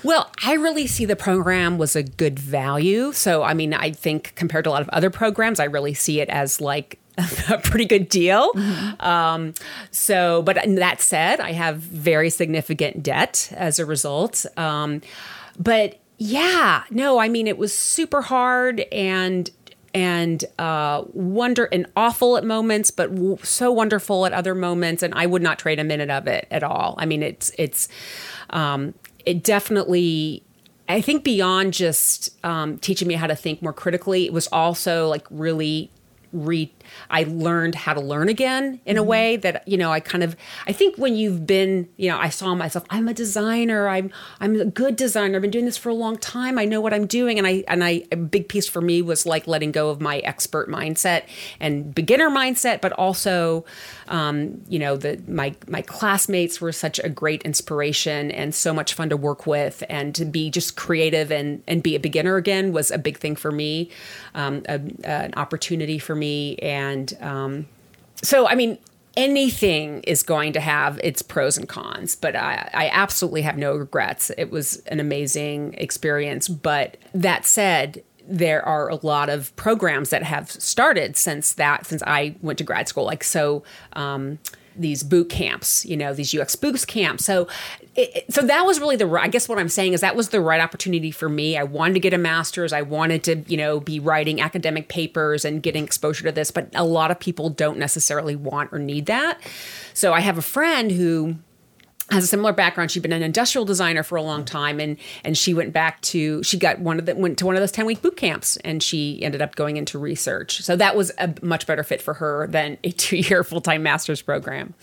Well, 0.03 0.31
I 0.45 0.53
really 0.53 0.87
see 0.87 1.05
the 1.05 1.15
program 1.15 1.77
was 1.77 1.95
a 1.95 2.03
good 2.03 2.39
value. 2.39 3.11
So, 3.11 3.43
I 3.43 3.53
mean, 3.53 3.73
I 3.73 3.91
think 3.91 4.33
compared 4.35 4.63
to 4.65 4.69
a 4.69 4.71
lot 4.71 4.81
of 4.81 4.89
other 4.89 5.09
programs, 5.09 5.59
I 5.59 5.65
really 5.65 5.93
see 5.93 6.21
it 6.21 6.29
as 6.29 6.61
like 6.61 6.99
a 7.49 7.57
pretty 7.57 7.85
good 7.85 8.07
deal. 8.07 8.53
Mm-hmm. 8.53 9.05
Um, 9.05 9.53
so, 9.91 10.43
but 10.43 10.57
that 10.65 11.01
said, 11.01 11.39
I 11.39 11.51
have 11.51 11.77
very 11.77 12.29
significant 12.29 13.03
debt 13.03 13.51
as 13.55 13.79
a 13.79 13.85
result. 13.85 14.45
Um, 14.57 15.01
but 15.59 15.99
yeah, 16.17 16.83
no, 16.89 17.19
I 17.19 17.27
mean, 17.27 17.47
it 17.47 17.57
was 17.57 17.73
super 17.73 18.21
hard 18.21 18.81
and 18.91 19.49
and 19.93 20.43
uh, 20.57 21.03
wonder 21.13 21.65
and 21.71 21.85
awful 21.95 22.37
at 22.37 22.43
moments, 22.43 22.91
but 22.91 23.13
w- 23.13 23.37
so 23.43 23.71
wonderful 23.71 24.25
at 24.25 24.33
other 24.33 24.55
moments. 24.55 25.03
And 25.03 25.13
I 25.13 25.25
would 25.25 25.41
not 25.41 25.59
trade 25.59 25.79
a 25.79 25.83
minute 25.83 26.09
of 26.09 26.27
it 26.27 26.47
at 26.49 26.63
all. 26.63 26.95
I 26.97 27.05
mean, 27.05 27.21
it's 27.21 27.51
it's 27.57 27.87
um, 28.49 28.93
it 29.25 29.43
definitely. 29.43 30.43
I 30.89 30.99
think 30.99 31.23
beyond 31.23 31.73
just 31.73 32.29
um, 32.45 32.77
teaching 32.79 33.07
me 33.07 33.13
how 33.13 33.27
to 33.27 33.35
think 33.35 33.61
more 33.61 33.71
critically, 33.71 34.25
it 34.25 34.33
was 34.33 34.47
also 34.47 35.07
like 35.07 35.25
really 35.29 35.89
re 36.33 36.73
I 37.09 37.23
learned 37.23 37.75
how 37.75 37.93
to 37.93 38.01
learn 38.01 38.27
again 38.27 38.81
in 38.85 38.95
mm-hmm. 38.95 38.97
a 38.97 39.03
way 39.03 39.35
that 39.37 39.67
you 39.67 39.77
know 39.77 39.91
I 39.91 39.99
kind 39.99 40.23
of 40.23 40.35
I 40.67 40.73
think 40.73 40.97
when 40.97 41.15
you've 41.15 41.45
been 41.45 41.87
you 41.97 42.09
know 42.09 42.17
I 42.17 42.29
saw 42.29 42.55
myself 42.55 42.85
I'm 42.89 43.07
a 43.07 43.13
designer 43.13 43.87
I'm 43.87 44.11
I'm 44.39 44.59
a 44.59 44.65
good 44.65 44.95
designer 44.95 45.35
I've 45.35 45.41
been 45.41 45.51
doing 45.51 45.65
this 45.65 45.77
for 45.77 45.89
a 45.89 45.93
long 45.93 46.17
time 46.17 46.57
I 46.57 46.65
know 46.65 46.81
what 46.81 46.93
I'm 46.93 47.05
doing 47.05 47.37
and 47.37 47.47
I 47.47 47.63
and 47.67 47.83
I 47.83 48.03
a 48.11 48.17
big 48.17 48.49
piece 48.49 48.67
for 48.67 48.81
me 48.81 49.01
was 49.01 49.25
like 49.25 49.47
letting 49.47 49.71
go 49.71 49.89
of 49.89 50.01
my 50.01 50.17
expert 50.19 50.69
mindset 50.69 51.23
and 51.59 51.93
beginner 51.93 52.29
mindset 52.29 52.81
but 52.81 52.91
also 52.93 53.65
um, 54.07 54.61
you 54.67 54.79
know 54.79 54.97
the 54.97 55.21
my 55.27 55.55
my 55.67 55.81
classmates 55.83 56.59
were 56.59 56.71
such 56.71 56.99
a 56.99 57.09
great 57.09 57.43
inspiration 57.43 58.31
and 58.31 58.55
so 58.55 58.73
much 58.73 58.93
fun 58.93 59.09
to 59.09 59.17
work 59.17 59.45
with 59.45 59.83
and 59.89 60.15
to 60.15 60.25
be 60.25 60.49
just 60.49 60.75
creative 60.75 61.31
and 61.31 61.63
and 61.67 61.83
be 61.83 61.95
a 61.95 61.99
beginner 61.99 62.37
again 62.37 62.71
was 62.71 62.89
a 62.91 62.97
big 62.97 63.17
thing 63.17 63.35
for 63.35 63.51
me 63.51 63.89
um, 64.33 64.63
a, 64.67 64.81
an 65.03 65.33
opportunity 65.35 65.99
for 65.99 66.15
me 66.15 66.22
and 66.23 66.83
and 66.93 67.21
um, 67.21 67.67
so, 68.21 68.47
I 68.47 68.55
mean, 68.55 68.77
anything 69.15 70.01
is 70.03 70.23
going 70.23 70.53
to 70.53 70.59
have 70.59 70.99
its 71.03 71.21
pros 71.21 71.57
and 71.57 71.67
cons, 71.67 72.15
but 72.15 72.35
I, 72.35 72.69
I, 72.73 72.89
absolutely 72.89 73.43
have 73.43 73.57
no 73.57 73.75
regrets. 73.75 74.31
It 74.37 74.49
was 74.49 74.77
an 74.87 74.99
amazing 74.99 75.75
experience. 75.75 76.47
But 76.47 76.97
that 77.13 77.45
said, 77.45 78.03
there 78.27 78.65
are 78.65 78.89
a 78.89 78.95
lot 78.95 79.29
of 79.29 79.55
programs 79.55 80.09
that 80.09 80.23
have 80.23 80.49
started 80.49 81.17
since 81.17 81.53
that, 81.53 81.85
since 81.85 82.01
I 82.07 82.35
went 82.41 82.57
to 82.59 82.63
grad 82.63 82.87
school. 82.87 83.05
Like, 83.05 83.23
so, 83.23 83.63
um, 83.93 84.39
these 84.75 85.03
boot 85.03 85.29
camps, 85.29 85.85
you 85.85 85.95
know, 85.95 86.13
these 86.13 86.33
UX 86.33 86.55
boot 86.55 86.87
camps. 86.87 87.25
So, 87.25 87.47
it, 87.95 88.33
so 88.33 88.41
that 88.41 88.65
was 88.65 88.79
really 88.79 88.95
the. 88.95 89.07
I 89.09 89.27
guess 89.27 89.47
what 89.47 89.59
I'm 89.59 89.69
saying 89.69 89.93
is 89.93 90.01
that 90.01 90.15
was 90.15 90.29
the 90.29 90.41
right 90.41 90.59
opportunity 90.59 91.11
for 91.11 91.29
me. 91.29 91.57
I 91.57 91.63
wanted 91.63 91.93
to 91.93 91.99
get 91.99 92.13
a 92.13 92.17
master's. 92.17 92.73
I 92.73 92.81
wanted 92.81 93.23
to, 93.25 93.43
you 93.47 93.57
know, 93.57 93.79
be 93.79 93.99
writing 93.99 94.41
academic 94.41 94.87
papers 94.87 95.45
and 95.45 95.61
getting 95.61 95.83
exposure 95.83 96.23
to 96.23 96.31
this. 96.31 96.49
But 96.49 96.69
a 96.73 96.83
lot 96.83 97.11
of 97.11 97.19
people 97.19 97.49
don't 97.49 97.77
necessarily 97.77 98.35
want 98.35 98.73
or 98.73 98.79
need 98.79 99.05
that. 99.05 99.39
So 99.93 100.11
I 100.11 100.21
have 100.21 100.39
a 100.39 100.41
friend 100.41 100.91
who 100.91 101.35
has 102.09 102.23
a 102.23 102.27
similar 102.27 102.51
background. 102.51 102.89
She'd 102.89 103.03
been 103.03 103.13
an 103.13 103.21
industrial 103.21 103.65
designer 103.65 104.01
for 104.01 104.15
a 104.15 104.23
long 104.23 104.43
time, 104.43 104.79
and 104.79 104.97
and 105.23 105.37
she 105.37 105.53
went 105.53 105.71
back 105.71 106.01
to 106.01 106.41
she 106.41 106.57
got 106.57 106.79
one 106.79 106.97
of 106.97 107.05
the 107.05 107.15
went 107.15 107.37
to 107.39 107.45
one 107.45 107.55
of 107.55 107.61
those 107.61 107.71
ten 107.71 107.85
week 107.85 108.01
boot 108.01 108.17
camps, 108.17 108.57
and 108.57 108.81
she 108.81 109.21
ended 109.21 109.41
up 109.41 109.55
going 109.55 109.77
into 109.77 109.99
research. 109.99 110.63
So 110.63 110.75
that 110.75 110.95
was 110.95 111.11
a 111.19 111.33
much 111.43 111.67
better 111.67 111.83
fit 111.83 112.01
for 112.01 112.15
her 112.15 112.47
than 112.47 112.79
a 112.83 112.91
two 112.91 113.17
year 113.17 113.43
full 113.43 113.61
time 113.61 113.83
master's 113.83 114.23
program. 114.23 114.73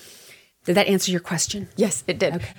Did 0.65 0.75
that 0.75 0.87
answer 0.87 1.11
your 1.11 1.21
question? 1.21 1.69
Yes, 1.77 2.05
it 2.07 2.19
did. 2.19 2.37
Okay. 2.37 2.55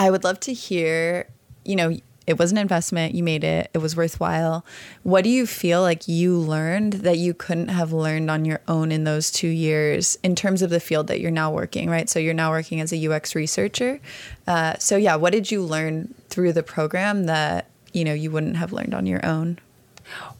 I 0.00 0.10
would 0.10 0.24
love 0.24 0.40
to 0.40 0.54
hear. 0.54 1.28
You 1.62 1.76
know, 1.76 1.96
it 2.26 2.38
was 2.38 2.52
an 2.52 2.56
investment. 2.56 3.14
You 3.14 3.22
made 3.22 3.44
it. 3.44 3.68
It 3.74 3.78
was 3.78 3.94
worthwhile. 3.94 4.64
What 5.02 5.24
do 5.24 5.30
you 5.30 5.46
feel 5.46 5.82
like 5.82 6.08
you 6.08 6.38
learned 6.38 6.94
that 6.94 7.18
you 7.18 7.34
couldn't 7.34 7.68
have 7.68 7.92
learned 7.92 8.30
on 8.30 8.46
your 8.46 8.62
own 8.66 8.92
in 8.92 9.04
those 9.04 9.30
two 9.30 9.48
years 9.48 10.16
in 10.22 10.34
terms 10.34 10.62
of 10.62 10.70
the 10.70 10.80
field 10.80 11.06
that 11.08 11.20
you're 11.20 11.30
now 11.30 11.52
working, 11.52 11.90
right? 11.90 12.08
So 12.08 12.18
you're 12.18 12.32
now 12.32 12.50
working 12.50 12.80
as 12.80 12.94
a 12.94 13.12
UX 13.12 13.34
researcher. 13.34 14.00
Uh, 14.46 14.74
so 14.78 14.96
yeah, 14.96 15.16
what 15.16 15.34
did 15.34 15.50
you 15.50 15.62
learn 15.62 16.14
through 16.30 16.54
the 16.54 16.62
program 16.62 17.26
that 17.26 17.66
you 17.92 18.02
know 18.02 18.14
you 18.14 18.30
wouldn't 18.30 18.56
have 18.56 18.72
learned 18.72 18.94
on 18.94 19.04
your 19.04 19.24
own? 19.26 19.58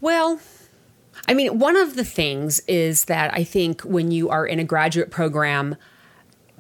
Well, 0.01 0.41
I 1.29 1.35
mean, 1.35 1.59
one 1.59 1.77
of 1.77 1.97
the 1.97 2.05
things 2.05 2.61
is 2.61 3.05
that 3.07 3.35
I 3.35 3.45
think 3.45 3.83
when 3.83 4.11
you 4.11 4.31
are 4.31 4.47
in 4.47 4.59
a 4.59 4.65
graduate 4.65 5.11
program, 5.11 5.77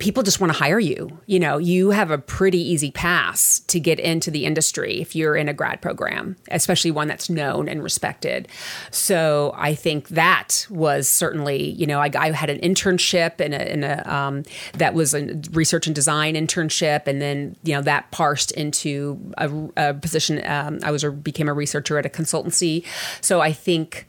people 0.00 0.22
just 0.22 0.40
want 0.40 0.52
to 0.52 0.58
hire 0.58 0.80
you. 0.80 1.20
You 1.26 1.38
know, 1.38 1.58
you 1.58 1.90
have 1.90 2.10
a 2.10 2.18
pretty 2.18 2.58
easy 2.58 2.90
pass 2.90 3.60
to 3.60 3.78
get 3.78 4.00
into 4.00 4.30
the 4.30 4.46
industry 4.46 5.00
if 5.00 5.14
you're 5.14 5.36
in 5.36 5.48
a 5.48 5.52
grad 5.52 5.80
program, 5.80 6.36
especially 6.50 6.90
one 6.90 7.06
that's 7.06 7.30
known 7.30 7.68
and 7.68 7.82
respected. 7.82 8.48
So 8.90 9.52
I 9.56 9.74
think 9.74 10.08
that 10.08 10.66
was 10.70 11.08
certainly, 11.08 11.70
you 11.70 11.86
know, 11.86 12.00
I, 12.00 12.10
I 12.18 12.32
had 12.32 12.50
an 12.50 12.58
internship 12.60 13.40
in 13.40 13.52
a, 13.52 13.58
in 13.58 13.84
a 13.84 14.02
um, 14.06 14.42
that 14.72 14.94
was 14.94 15.14
a 15.14 15.40
research 15.52 15.86
and 15.86 15.94
design 15.94 16.34
internship, 16.34 17.06
and 17.06 17.20
then 17.20 17.56
you 17.62 17.74
know 17.74 17.82
that 17.82 18.10
parsed 18.10 18.50
into 18.52 19.20
a, 19.36 19.50
a 19.76 19.94
position. 19.94 20.42
Um, 20.46 20.80
I 20.82 20.90
was 20.90 21.04
a, 21.04 21.10
became 21.10 21.48
a 21.48 21.54
researcher 21.54 21.98
at 21.98 22.06
a 22.06 22.08
consultancy. 22.08 22.84
So 23.20 23.40
I 23.40 23.52
think 23.52 24.06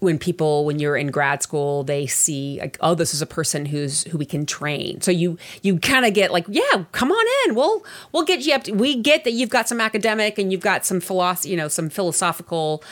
when 0.00 0.18
people 0.18 0.64
when 0.64 0.78
you're 0.78 0.96
in 0.96 1.08
grad 1.08 1.42
school 1.42 1.84
they 1.84 2.06
see 2.06 2.58
like 2.60 2.76
oh 2.80 2.94
this 2.94 3.14
is 3.14 3.22
a 3.22 3.26
person 3.26 3.66
who's 3.66 4.02
who 4.04 4.18
we 4.18 4.26
can 4.26 4.44
train. 4.44 5.00
So 5.00 5.10
you 5.10 5.38
you 5.62 5.78
kind 5.78 6.04
of 6.04 6.14
get 6.14 6.32
like 6.32 6.46
yeah 6.48 6.84
come 6.92 7.12
on 7.12 7.26
in. 7.44 7.54
We'll 7.54 7.84
we'll 8.12 8.24
get 8.24 8.44
you 8.44 8.54
up 8.54 8.64
to, 8.64 8.72
we 8.72 8.96
get 8.96 9.24
that 9.24 9.32
you've 9.32 9.50
got 9.50 9.68
some 9.68 9.80
academic 9.80 10.38
and 10.38 10.50
you've 10.50 10.60
got 10.60 10.84
some 10.84 11.00
philosophy 11.00 11.50
you 11.50 11.56
know 11.56 11.68
some 11.68 11.88
philosophical 11.88 12.82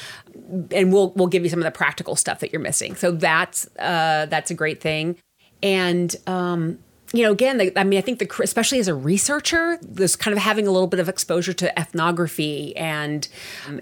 and 0.70 0.92
we'll 0.92 1.10
we'll 1.10 1.26
give 1.26 1.42
you 1.42 1.50
some 1.50 1.58
of 1.58 1.64
the 1.64 1.70
practical 1.70 2.14
stuff 2.14 2.40
that 2.40 2.52
you're 2.52 2.62
missing. 2.62 2.94
So 2.94 3.10
that's 3.10 3.66
uh 3.78 4.26
that's 4.26 4.50
a 4.50 4.54
great 4.54 4.80
thing. 4.80 5.16
And 5.62 6.14
um 6.26 6.78
you 7.12 7.22
know, 7.22 7.32
again, 7.32 7.72
I 7.74 7.84
mean, 7.84 7.98
I 7.98 8.02
think 8.02 8.18
the 8.18 8.42
especially 8.42 8.78
as 8.78 8.88
a 8.88 8.94
researcher, 8.94 9.78
this 9.80 10.14
kind 10.14 10.36
of 10.36 10.42
having 10.42 10.66
a 10.66 10.70
little 10.70 10.86
bit 10.86 11.00
of 11.00 11.08
exposure 11.08 11.54
to 11.54 11.78
ethnography 11.78 12.76
and 12.76 13.26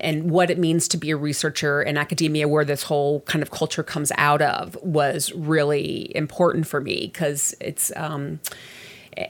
and 0.01 0.31
what 0.31 0.49
it 0.49 0.59
means 0.59 0.87
to 0.89 0.97
be 0.97 1.11
a 1.11 1.17
researcher 1.17 1.83
in 1.83 1.97
academia, 1.97 2.47
where 2.47 2.65
this 2.65 2.85
whole 2.85 3.21
kind 3.23 3.43
of 3.43 3.51
culture 3.51 3.83
comes 3.83 4.13
out 4.17 4.43
of, 4.43 4.77
was 4.83 5.33
really 5.33 6.15
important 6.15 6.69
for 6.69 6.81
me 6.81 7.11
because 7.13 7.55
it's 7.61 7.91
um, 7.97 8.39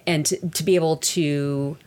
and 0.06 0.26
to, 0.26 0.50
to 0.50 0.62
be 0.62 0.74
able 0.74 0.98
to 0.98 1.78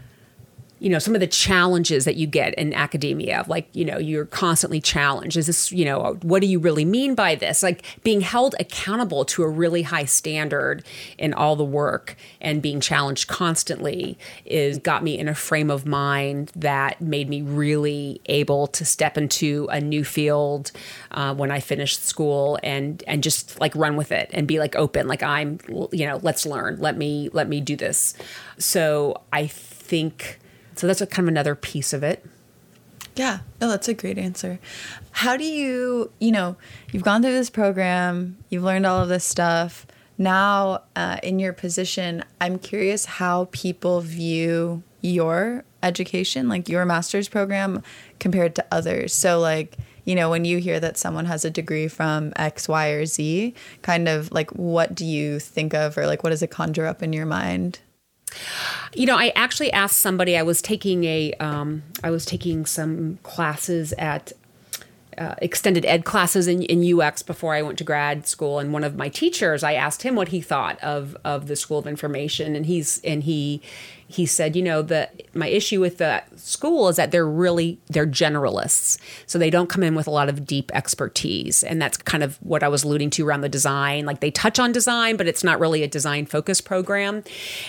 you 0.80 0.90
know 0.90 1.00
some 1.00 1.14
of 1.14 1.20
the 1.20 1.28
challenges 1.28 2.06
that 2.06 2.16
you 2.16 2.26
get 2.26 2.54
in 2.56 2.74
academia 2.74 3.44
like 3.48 3.68
you 3.74 3.86
know 3.86 3.98
you're 3.98 4.26
constantly 4.26 4.82
challenged. 4.82 5.38
Is 5.38 5.48
this 5.48 5.72
you 5.72 5.86
know 5.86 6.18
what 6.22 6.42
do 6.42 6.48
you 6.48 6.60
really 6.60 6.86
mean 6.86 7.16
by 7.16 7.36
this? 7.36 7.62
Like 7.62 7.84
being 8.04 8.22
held 8.22 8.56
accountable 8.60 9.26
to 9.26 9.44
a 9.44 9.48
really 9.48 9.84
high 9.84 10.06
standard 10.06 10.84
in 11.18 11.34
all 11.34 11.56
the 11.56 11.66
work 11.66 12.16
and 12.42 12.62
being 12.62 12.80
challenged 12.80 13.28
constantly 13.28 14.18
is 14.46 14.78
got 14.78 15.04
me 15.04 15.18
in 15.18 15.28
a 15.28 15.36
frame 15.36 15.70
of 15.70 15.86
mind 15.86 16.52
that 16.56 17.02
made 17.02 17.30
me 17.30 17.42
really 17.42 18.22
able 18.28 18.68
to 18.68 18.86
step 18.86 19.18
into 19.18 19.68
a 19.72 19.82
new 19.82 20.04
field 20.04 20.72
uh, 21.12 21.34
when 21.34 21.52
I 21.52 21.60
finished 21.60 22.06
school 22.06 22.58
and 22.64 23.04
and 23.08 23.22
just 23.22 23.60
like 23.60 23.76
run 23.76 23.98
with 23.98 24.12
it 24.12 24.30
and 24.34 24.48
be 24.48 24.60
like 24.60 24.76
open 24.76 25.08
like 25.08 25.24
I'm 25.24 25.60
you 25.92 26.06
know 26.06 26.20
let's 26.24 26.46
learn. 26.46 26.80
Let 26.80 26.98
me 26.98 27.30
let 27.34 27.50
me 27.50 27.60
do 27.60 27.76
this. 27.76 28.14
So 28.58 29.22
I 29.34 29.48
think 29.48 30.40
so 30.80 30.88
that's 30.88 31.00
kind 31.00 31.26
of 31.26 31.28
another 31.28 31.56
piece 31.56 31.92
of 31.92 32.04
it. 32.04 32.26
Yeah, 33.16 33.40
no, 33.60 33.68
that's 33.68 33.90
a 33.90 33.94
great 33.94 34.18
answer. 34.18 34.60
How 35.12 35.36
do 35.36 35.44
you, 35.44 36.10
you 36.20 36.32
know, 36.32 36.56
you've 36.94 37.04
gone 37.04 37.22
through 37.22 37.34
this 37.34 37.50
program, 37.50 38.38
you've 38.50 38.64
learned 38.64 38.86
all 38.86 39.02
of 39.02 39.10
this 39.10 39.26
stuff. 39.26 39.86
Now, 40.18 40.84
uh, 40.96 41.18
in 41.22 41.38
your 41.38 41.52
position, 41.52 42.24
I'm 42.40 42.60
curious 42.60 43.04
how 43.06 43.50
people 43.52 44.00
view 44.00 44.84
your 45.02 45.66
education, 45.84 46.48
like 46.48 46.70
your 46.70 46.86
master's 46.86 47.28
program, 47.28 47.84
compared 48.20 48.56
to 48.56 48.66
others. 48.72 49.14
So, 49.14 49.40
like, 49.40 49.76
you 50.06 50.16
know, 50.16 50.30
when 50.30 50.46
you 50.46 50.60
hear 50.60 50.80
that 50.80 50.98
someone 50.98 51.26
has 51.26 51.44
a 51.44 51.50
degree 51.50 51.90
from 51.90 52.32
X, 52.38 52.70
Y, 52.70 52.88
or 52.88 53.06
Z, 53.06 53.54
kind 53.82 54.08
of 54.08 54.32
like 54.32 54.52
what 54.52 54.96
do 54.96 55.06
you 55.06 55.40
think 55.40 55.74
of 55.74 55.98
or 55.98 56.08
like 56.08 56.24
what 56.24 56.30
does 56.30 56.42
it 56.42 56.52
conjure 56.52 56.86
up 56.86 57.04
in 57.04 57.12
your 57.12 57.26
mind? 57.26 57.80
You 58.94 59.06
know, 59.06 59.18
I 59.18 59.32
actually 59.36 59.72
asked 59.72 59.98
somebody. 59.98 60.38
I 60.38 60.44
was 60.44 60.62
taking 60.62 61.04
a, 61.04 61.34
um, 61.34 61.84
I 62.04 62.10
was 62.10 62.26
taking 62.26 62.66
some 62.66 63.20
classes 63.24 63.94
at 63.94 64.32
uh, 65.20 65.36
extended 65.42 65.86
ed 65.86 66.06
classes 66.06 66.48
in, 66.48 66.64
in 66.64 67.00
UX 67.00 67.22
before 67.22 67.54
I 67.54 67.62
went 67.62 67.78
to 67.80 67.84
grad 67.84 68.26
school, 68.26 68.58
and 68.58 68.72
one 68.72 68.84
of 68.84 68.96
my 68.96 69.10
teachers, 69.10 69.64
I 69.64 69.74
asked 69.74 70.04
him 70.04 70.16
what 70.16 70.30
he 70.30 70.42
thought 70.42 70.82
of 70.82 71.18
of 71.26 71.48
the 71.48 71.56
School 71.56 71.78
of 71.78 71.86
Information, 71.86 72.56
and 72.56 72.66
he's 72.66 73.02
and 73.04 73.24
he 73.24 73.62
he 74.12 74.26
said, 74.26 74.56
you 74.56 74.64
know, 74.64 74.82
the 74.82 75.08
my 75.36 75.48
issue 75.48 75.80
with 75.80 76.00
the 76.00 76.24
school 76.36 76.90
is 76.90 76.96
that 76.96 77.12
they're 77.12 77.28
really 77.28 77.80
they're 77.90 78.08
generalists, 78.08 78.98
so 79.28 79.38
they 79.38 79.52
don't 79.52 79.70
come 79.70 79.84
in 79.84 79.94
with 79.94 80.08
a 80.08 80.12
lot 80.12 80.30
of 80.30 80.48
deep 80.48 80.72
expertise, 80.74 81.64
and 81.64 81.80
that's 81.80 81.96
kind 81.96 82.24
of 82.24 82.38
what 82.38 82.64
I 82.64 82.70
was 82.70 82.84
alluding 82.84 83.12
to 83.12 83.28
around 83.28 83.42
the 83.42 83.50
design. 83.50 84.08
Like 84.08 84.20
they 84.20 84.32
touch 84.32 84.58
on 84.58 84.72
design, 84.72 85.16
but 85.16 85.28
it's 85.28 85.44
not 85.44 85.60
really 85.60 85.84
a 85.84 85.88
design 85.88 86.26
focused 86.26 86.66
program. 86.66 87.24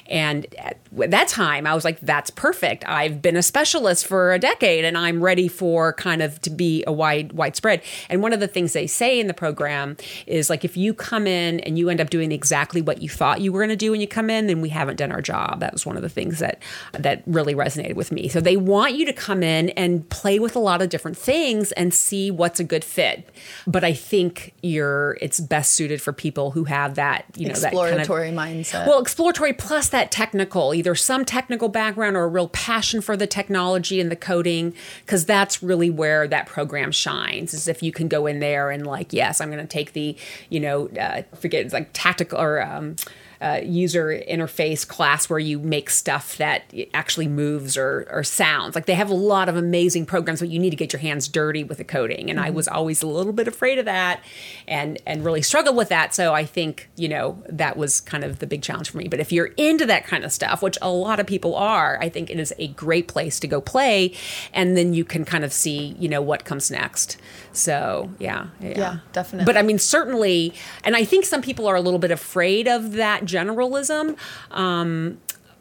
And 0.06 0.46
at 0.54 0.78
that 1.10 1.28
time, 1.28 1.66
I 1.66 1.74
was 1.74 1.84
like, 1.84 2.00
that's 2.00 2.30
perfect. 2.30 2.88
I've 2.88 3.20
been 3.20 3.36
a 3.36 3.42
specialist 3.42 4.06
for 4.06 4.32
a 4.32 4.38
decade, 4.38 4.86
and 4.86 4.96
I'm 4.96 5.22
ready 5.22 5.46
for 5.46 5.92
kind 5.92 6.22
of 6.22 6.40
to 6.40 6.50
be 6.50 6.82
a 6.86 6.92
wide 6.92 7.34
widespread. 7.40 7.83
And 8.09 8.22
one 8.22 8.33
of 8.33 8.38
the 8.38 8.46
things 8.46 8.72
they 8.74 8.87
say 8.87 9.18
in 9.18 9.26
the 9.26 9.35
program 9.35 9.96
is 10.26 10.48
like, 10.48 10.64
if 10.64 10.76
you 10.76 10.94
come 10.94 11.26
in 11.26 11.59
and 11.61 11.76
you 11.76 11.88
end 11.88 12.00
up 12.00 12.11
doing 12.11 12.31
exactly 12.31 12.81
what 12.81 13.03
you 13.03 13.09
thought 13.09 13.40
you 13.40 13.53
were 13.53 13.59
going 13.59 13.70
to 13.70 13.76
do 13.76 13.90
when 13.90 14.00
you 14.00 14.07
come 14.07 14.31
in, 14.31 14.46
then 14.46 14.61
we 14.61 14.68
haven't 14.68 14.96
done 14.96 15.11
our 15.11 15.22
job. 15.22 15.59
That 15.61 15.72
was 15.72 15.85
one 15.85 15.96
of 15.96 16.03
the 16.03 16.09
things 16.09 16.38
that 16.38 16.62
that 16.92 17.22
really 17.26 17.55
resonated 17.55 17.94
with 17.94 18.12
me. 18.12 18.29
So 18.29 18.40
they 18.40 18.57
want 18.57 18.94
you 18.94 19.07
to 19.07 19.12
come 19.12 19.42
in 19.42 19.70
and 19.70 20.09
play 20.11 20.38
with 20.38 20.55
a 20.55 20.59
lot 20.61 20.83
of 20.83 20.90
different 20.90 21.16
things 21.16 21.72
and 21.72 21.92
see 21.94 22.31
what's 22.31 22.61
a 22.61 22.64
good 22.64 22.85
fit. 22.85 23.29
But 23.66 23.83
I 23.83 23.94
think 23.94 24.55
you're 24.62 25.16
it's 25.20 25.40
best 25.40 25.72
suited 25.72 26.03
for 26.03 26.12
people 26.12 26.50
who 26.50 26.64
have 26.64 26.94
that, 26.96 27.24
you 27.37 27.46
know, 27.46 27.53
exploratory 27.53 28.31
that 28.31 28.37
kind 28.37 28.61
of, 28.61 28.64
mindset. 28.66 28.87
Well, 28.87 29.00
exploratory 29.00 29.55
plus 29.55 29.88
that 29.88 30.12
technical, 30.12 30.74
either 30.74 30.94
some 30.94 31.24
technical 31.24 31.68
background 31.68 32.16
or 32.16 32.24
a 32.24 32.29
real 32.29 32.48
passion 32.48 33.00
for 33.00 33.16
the 33.16 33.26
technology 33.26 34.00
and 34.00 34.11
the 34.11 34.16
coding, 34.16 34.74
because 35.07 35.24
that's 35.24 35.62
really 35.62 35.90
where 35.90 36.29
that 36.29 36.46
program 36.46 36.92
shines. 36.92 37.29
Is 37.34 37.68
if 37.68 37.82
you 37.82 37.92
can 37.92 38.08
go 38.08 38.26
in 38.26 38.40
there 38.40 38.70
and 38.70 38.86
like, 38.86 39.12
yes, 39.12 39.40
I'm 39.40 39.50
going 39.50 39.60
to 39.60 39.66
take 39.66 39.92
the, 39.92 40.16
you 40.48 40.60
know, 40.60 40.88
uh, 40.88 41.22
forget 41.34 41.64
it's 41.64 41.74
like 41.74 41.90
tactical 41.92 42.40
or 42.40 42.62
um, 42.62 42.96
uh, 43.40 43.61
user 43.64 44.22
interface 44.29 44.87
class 44.87 45.31
where 45.31 45.38
you 45.38 45.59
make 45.59 45.88
stuff 45.88 46.37
that 46.37 46.72
actually 46.92 47.29
moves 47.29 47.76
or, 47.76 48.07
or 48.11 48.22
sounds. 48.22 48.74
Like 48.74 48.87
they 48.87 48.94
have 48.94 49.09
a 49.09 49.14
lot 49.14 49.48
of 49.48 49.57
amazing 49.57 50.05
programs, 50.05 50.40
but 50.40 50.50
you 50.50 50.59
need 50.59 50.70
to 50.70 50.76
get 50.76 50.92
your 50.92 51.00
hands 51.00 51.26
dirty 51.26 51.64
with 51.64 51.79
the 51.79 51.85
coding. 51.85 52.29
And 52.29 52.38
mm-hmm. 52.38 52.48
I 52.48 52.50
was 52.50 52.68
always 52.68 53.03
a 53.03 53.07
little 53.07 53.33
bit 53.33 53.48
afraid 53.48 53.79
of 53.79 53.87
that 53.87 54.22
and, 54.68 55.00
and 55.07 55.24
really 55.24 55.40
struggled 55.40 55.76
with 55.76 55.88
that. 55.88 56.14
So 56.14 56.35
I 56.35 56.44
think, 56.44 56.90
you 56.96 57.09
know, 57.09 57.42
that 57.48 57.79
was 57.79 58.00
kind 58.03 58.24
of 58.24 58.40
the 58.40 58.46
big 58.46 58.62
challenge 58.62 58.90
for 58.90 58.98
me. 58.98 59.09
But 59.09 59.20
if 59.20 59.33
you're 59.33 59.53
into 59.57 59.87
that 59.87 60.07
kind 60.07 60.24
of 60.24 60.33
stuff, 60.33 60.62
which 60.62 60.76
a 60.83 60.90
lot 60.90 61.18
of 61.18 61.26
people 61.26 61.55
are, 61.55 61.98
I 62.00 62.11
think 62.11 62.29
it 62.29 62.38
is 62.38 62.53
a 62.59 62.68
great 62.68 63.09
place 63.09 63.40
to 63.40 63.48
go 63.48 63.61
play. 63.62 64.14
And 64.53 64.76
then 64.76 64.92
you 64.92 65.05
can 65.05 65.24
kind 65.24 65.44
of 65.44 65.53
see, 65.53 65.96
you 65.98 66.11
know, 66.11 66.20
what 66.20 66.44
comes 66.44 66.70
next. 66.70 67.16
So 67.53 68.11
yeah, 68.18 68.48
yeah, 68.61 68.72
yeah, 68.76 68.98
definitely. 69.12 69.46
But 69.46 69.57
I 69.57 69.62
mean, 69.62 69.79
certainly, 69.79 70.55
and 70.85 70.94
I 70.94 71.05
think 71.05 71.24
some 71.24 71.42
people 71.42 71.66
are 71.66 71.74
a 71.74 71.81
little 71.81 71.98
bit 71.98 72.11
afraid 72.11 72.68
of 72.68 72.92
that 72.92 73.24
generalism. 73.30 74.16
Um, 74.50 75.20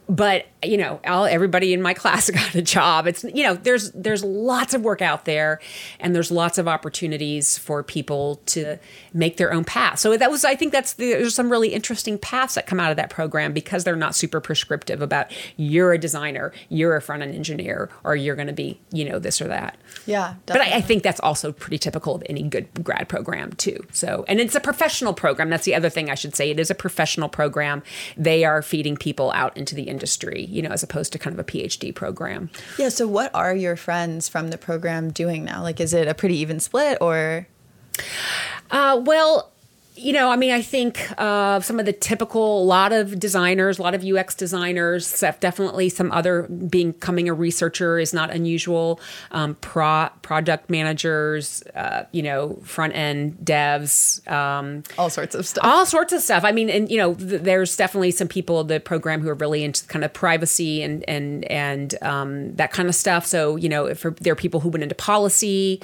but 0.09 0.47
you 0.63 0.75
know 0.75 0.99
all, 1.05 1.25
everybody 1.25 1.71
in 1.71 1.81
my 1.81 1.93
class 1.99 2.29
got 2.29 2.55
a 2.55 2.61
job. 2.61 3.07
It's 3.07 3.23
you 3.23 3.43
know 3.43 3.53
there's 3.53 3.91
there's 3.91 4.23
lots 4.23 4.73
of 4.73 4.81
work 4.81 5.01
out 5.01 5.25
there 5.25 5.59
and 5.99 6.15
there's 6.15 6.31
lots 6.31 6.57
of 6.57 6.67
opportunities 6.67 7.57
for 7.57 7.83
people 7.83 8.41
to 8.47 8.77
make 9.13 9.37
their 9.37 9.53
own 9.53 9.63
path. 9.63 9.99
So 9.99 10.17
that 10.17 10.31
was 10.31 10.43
i 10.43 10.55
think 10.55 10.71
that's 10.71 10.93
the, 10.93 11.11
there's 11.11 11.35
some 11.35 11.51
really 11.51 11.69
interesting 11.69 12.17
paths 12.17 12.55
that 12.55 12.65
come 12.65 12.79
out 12.79 12.89
of 12.89 12.97
that 12.97 13.09
program 13.09 13.53
because 13.53 13.83
they're 13.83 13.95
not 13.95 14.15
super 14.15 14.41
prescriptive 14.41 15.01
about 15.01 15.31
you're 15.57 15.93
a 15.93 15.97
designer 15.97 16.51
you're 16.69 16.95
a 16.95 17.01
front 17.01 17.21
end 17.21 17.35
engineer 17.35 17.89
or 18.03 18.15
you're 18.15 18.35
going 18.35 18.47
to 18.47 18.53
be 18.53 18.79
you 18.91 19.05
know 19.05 19.19
this 19.19 19.41
or 19.41 19.47
that. 19.47 19.77
Yeah 20.05 20.33
definitely. 20.45 20.71
but 20.71 20.75
I, 20.75 20.77
I 20.79 20.81
think 20.81 21.03
that's 21.03 21.19
also 21.19 21.51
pretty 21.51 21.77
typical 21.77 22.15
of 22.15 22.23
any 22.27 22.43
good 22.43 22.83
grad 22.83 23.07
program 23.07 23.53
too. 23.53 23.85
So 23.91 24.25
and 24.27 24.39
it's 24.39 24.55
a 24.55 24.59
professional 24.59 25.13
program. 25.13 25.49
That's 25.49 25.65
the 25.65 25.75
other 25.75 25.89
thing 25.89 26.09
i 26.09 26.15
should 26.15 26.35
say. 26.35 26.49
It 26.49 26.59
is 26.59 26.71
a 26.71 26.75
professional 26.75 27.29
program. 27.29 27.83
They 28.17 28.43
are 28.43 28.61
feeding 28.63 28.97
people 28.97 29.31
out 29.31 29.55
into 29.55 29.75
the 29.75 29.83
industry 29.83 29.98
you 30.47 30.61
know, 30.61 30.69
as 30.69 30.83
opposed 30.83 31.11
to 31.13 31.19
kind 31.19 31.33
of 31.33 31.39
a 31.39 31.43
PhD 31.43 31.93
program. 31.93 32.49
Yeah. 32.77 32.89
So, 32.89 33.07
what 33.07 33.33
are 33.33 33.55
your 33.55 33.75
friends 33.75 34.27
from 34.27 34.49
the 34.49 34.57
program 34.57 35.11
doing 35.11 35.45
now? 35.45 35.61
Like, 35.61 35.79
is 35.79 35.93
it 35.93 36.07
a 36.07 36.13
pretty 36.13 36.37
even 36.37 36.59
split 36.59 36.97
or? 37.01 37.47
Uh, 38.71 39.01
well, 39.03 39.51
you 39.99 40.13
know, 40.13 40.31
I 40.31 40.35
mean, 40.35 40.51
I 40.51 40.61
think 40.61 41.11
uh, 41.17 41.59
some 41.59 41.79
of 41.79 41.85
the 41.85 41.93
typical, 41.93 42.63
a 42.63 42.65
lot 42.65 42.93
of 42.93 43.19
designers, 43.19 43.79
a 43.79 43.81
lot 43.81 43.93
of 43.93 44.03
UX 44.03 44.35
designers, 44.35 45.19
definitely 45.39 45.89
some 45.89 46.11
other 46.11 46.43
becoming 46.43 47.29
a 47.29 47.33
researcher 47.33 47.99
is 47.99 48.13
not 48.13 48.31
unusual. 48.31 48.99
Um, 49.31 49.55
pro, 49.55 50.09
product 50.21 50.69
managers, 50.69 51.63
uh, 51.75 52.03
you 52.11 52.21
know, 52.21 52.59
front 52.63 52.95
end 52.95 53.37
devs, 53.43 54.25
um, 54.31 54.83
all 54.97 55.09
sorts 55.09 55.35
of 55.35 55.45
stuff. 55.45 55.63
All 55.63 55.85
sorts 55.85 56.13
of 56.13 56.21
stuff. 56.21 56.43
I 56.43 56.51
mean, 56.51 56.69
and 56.69 56.89
you 56.89 56.97
know, 56.97 57.15
th- 57.15 57.41
there's 57.41 57.75
definitely 57.75 58.11
some 58.11 58.27
people 58.27 58.63
the 58.63 58.79
program 58.79 59.21
who 59.21 59.29
are 59.29 59.35
really 59.35 59.63
into 59.63 59.85
kind 59.87 60.05
of 60.05 60.13
privacy 60.13 60.81
and 60.81 61.07
and 61.09 61.45
and 61.45 61.95
um, 62.01 62.55
that 62.55 62.71
kind 62.71 62.89
of 62.89 62.95
stuff. 62.95 63.25
So 63.25 63.55
you 63.55 63.69
know, 63.69 63.85
if 63.85 64.03
there 64.03 64.33
are 64.33 64.35
people 64.35 64.59
who 64.59 64.69
went 64.69 64.83
into 64.83 64.95
policy, 64.95 65.81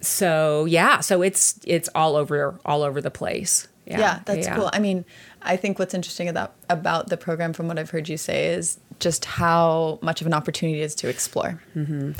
so 0.00 0.64
yeah, 0.66 1.00
so 1.00 1.22
it's 1.22 1.58
it's 1.64 1.88
all 1.94 2.16
over 2.16 2.58
all 2.64 2.82
over 2.82 3.00
the 3.00 3.10
place. 3.10 3.68
Yeah, 3.86 4.00
yeah 4.00 4.20
that's 4.24 4.46
yeah. 4.46 4.56
cool. 4.56 4.70
I 4.72 4.78
mean, 4.78 5.04
I 5.42 5.56
think 5.56 5.78
what's 5.78 5.94
interesting 5.94 6.28
about 6.28 6.54
about 6.68 7.08
the 7.08 7.16
program, 7.16 7.52
from 7.52 7.68
what 7.68 7.78
I've 7.78 7.90
heard 7.90 8.08
you 8.08 8.16
say, 8.16 8.48
is 8.48 8.78
just 9.00 9.24
how 9.24 9.98
much 10.02 10.20
of 10.20 10.26
an 10.26 10.34
opportunity 10.34 10.80
it 10.80 10.84
is 10.84 10.94
to 10.96 11.08
explore. 11.08 11.62
Mm-hmm. 11.74 12.12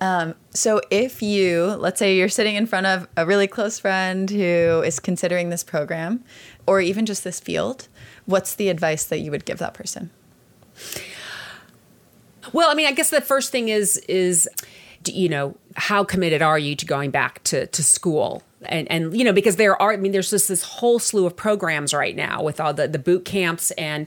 Um, 0.00 0.34
so 0.50 0.80
if 0.90 1.22
you, 1.22 1.76
let's 1.78 2.00
say 2.00 2.16
you're 2.16 2.28
sitting 2.28 2.56
in 2.56 2.66
front 2.66 2.86
of 2.86 3.06
a 3.16 3.24
really 3.24 3.46
close 3.46 3.78
friend 3.78 4.28
who 4.28 4.82
is 4.84 4.98
considering 4.98 5.50
this 5.50 5.62
program, 5.62 6.24
or 6.66 6.80
even 6.80 7.06
just 7.06 7.22
this 7.22 7.38
field, 7.38 7.86
what's 8.26 8.56
the 8.56 8.68
advice 8.68 9.04
that 9.04 9.20
you 9.20 9.30
would 9.30 9.44
give 9.44 9.58
that 9.58 9.74
person? 9.74 10.10
Well, 12.52 12.68
I 12.68 12.74
mean, 12.74 12.86
I 12.86 12.92
guess 12.92 13.10
the 13.10 13.20
first 13.20 13.52
thing 13.52 13.68
is 13.68 13.96
is 14.08 14.48
you 15.06 15.28
know, 15.28 15.56
how 15.76 16.04
committed 16.04 16.42
are 16.42 16.58
you 16.58 16.76
to 16.76 16.86
going 16.86 17.10
back 17.10 17.42
to, 17.44 17.66
to 17.66 17.82
school? 17.82 18.42
And, 18.66 18.88
and 18.92 19.16
you 19.16 19.24
know 19.24 19.32
because 19.32 19.56
there 19.56 19.80
are 19.82 19.92
I 19.92 19.96
mean 19.96 20.12
there's 20.12 20.30
just 20.30 20.46
this 20.46 20.62
whole 20.62 21.00
slew 21.00 21.26
of 21.26 21.34
programs 21.34 21.92
right 21.92 22.14
now 22.14 22.44
with 22.44 22.60
all 22.60 22.72
the 22.72 22.86
the 22.86 22.98
boot 23.00 23.24
camps 23.24 23.72
and 23.72 24.06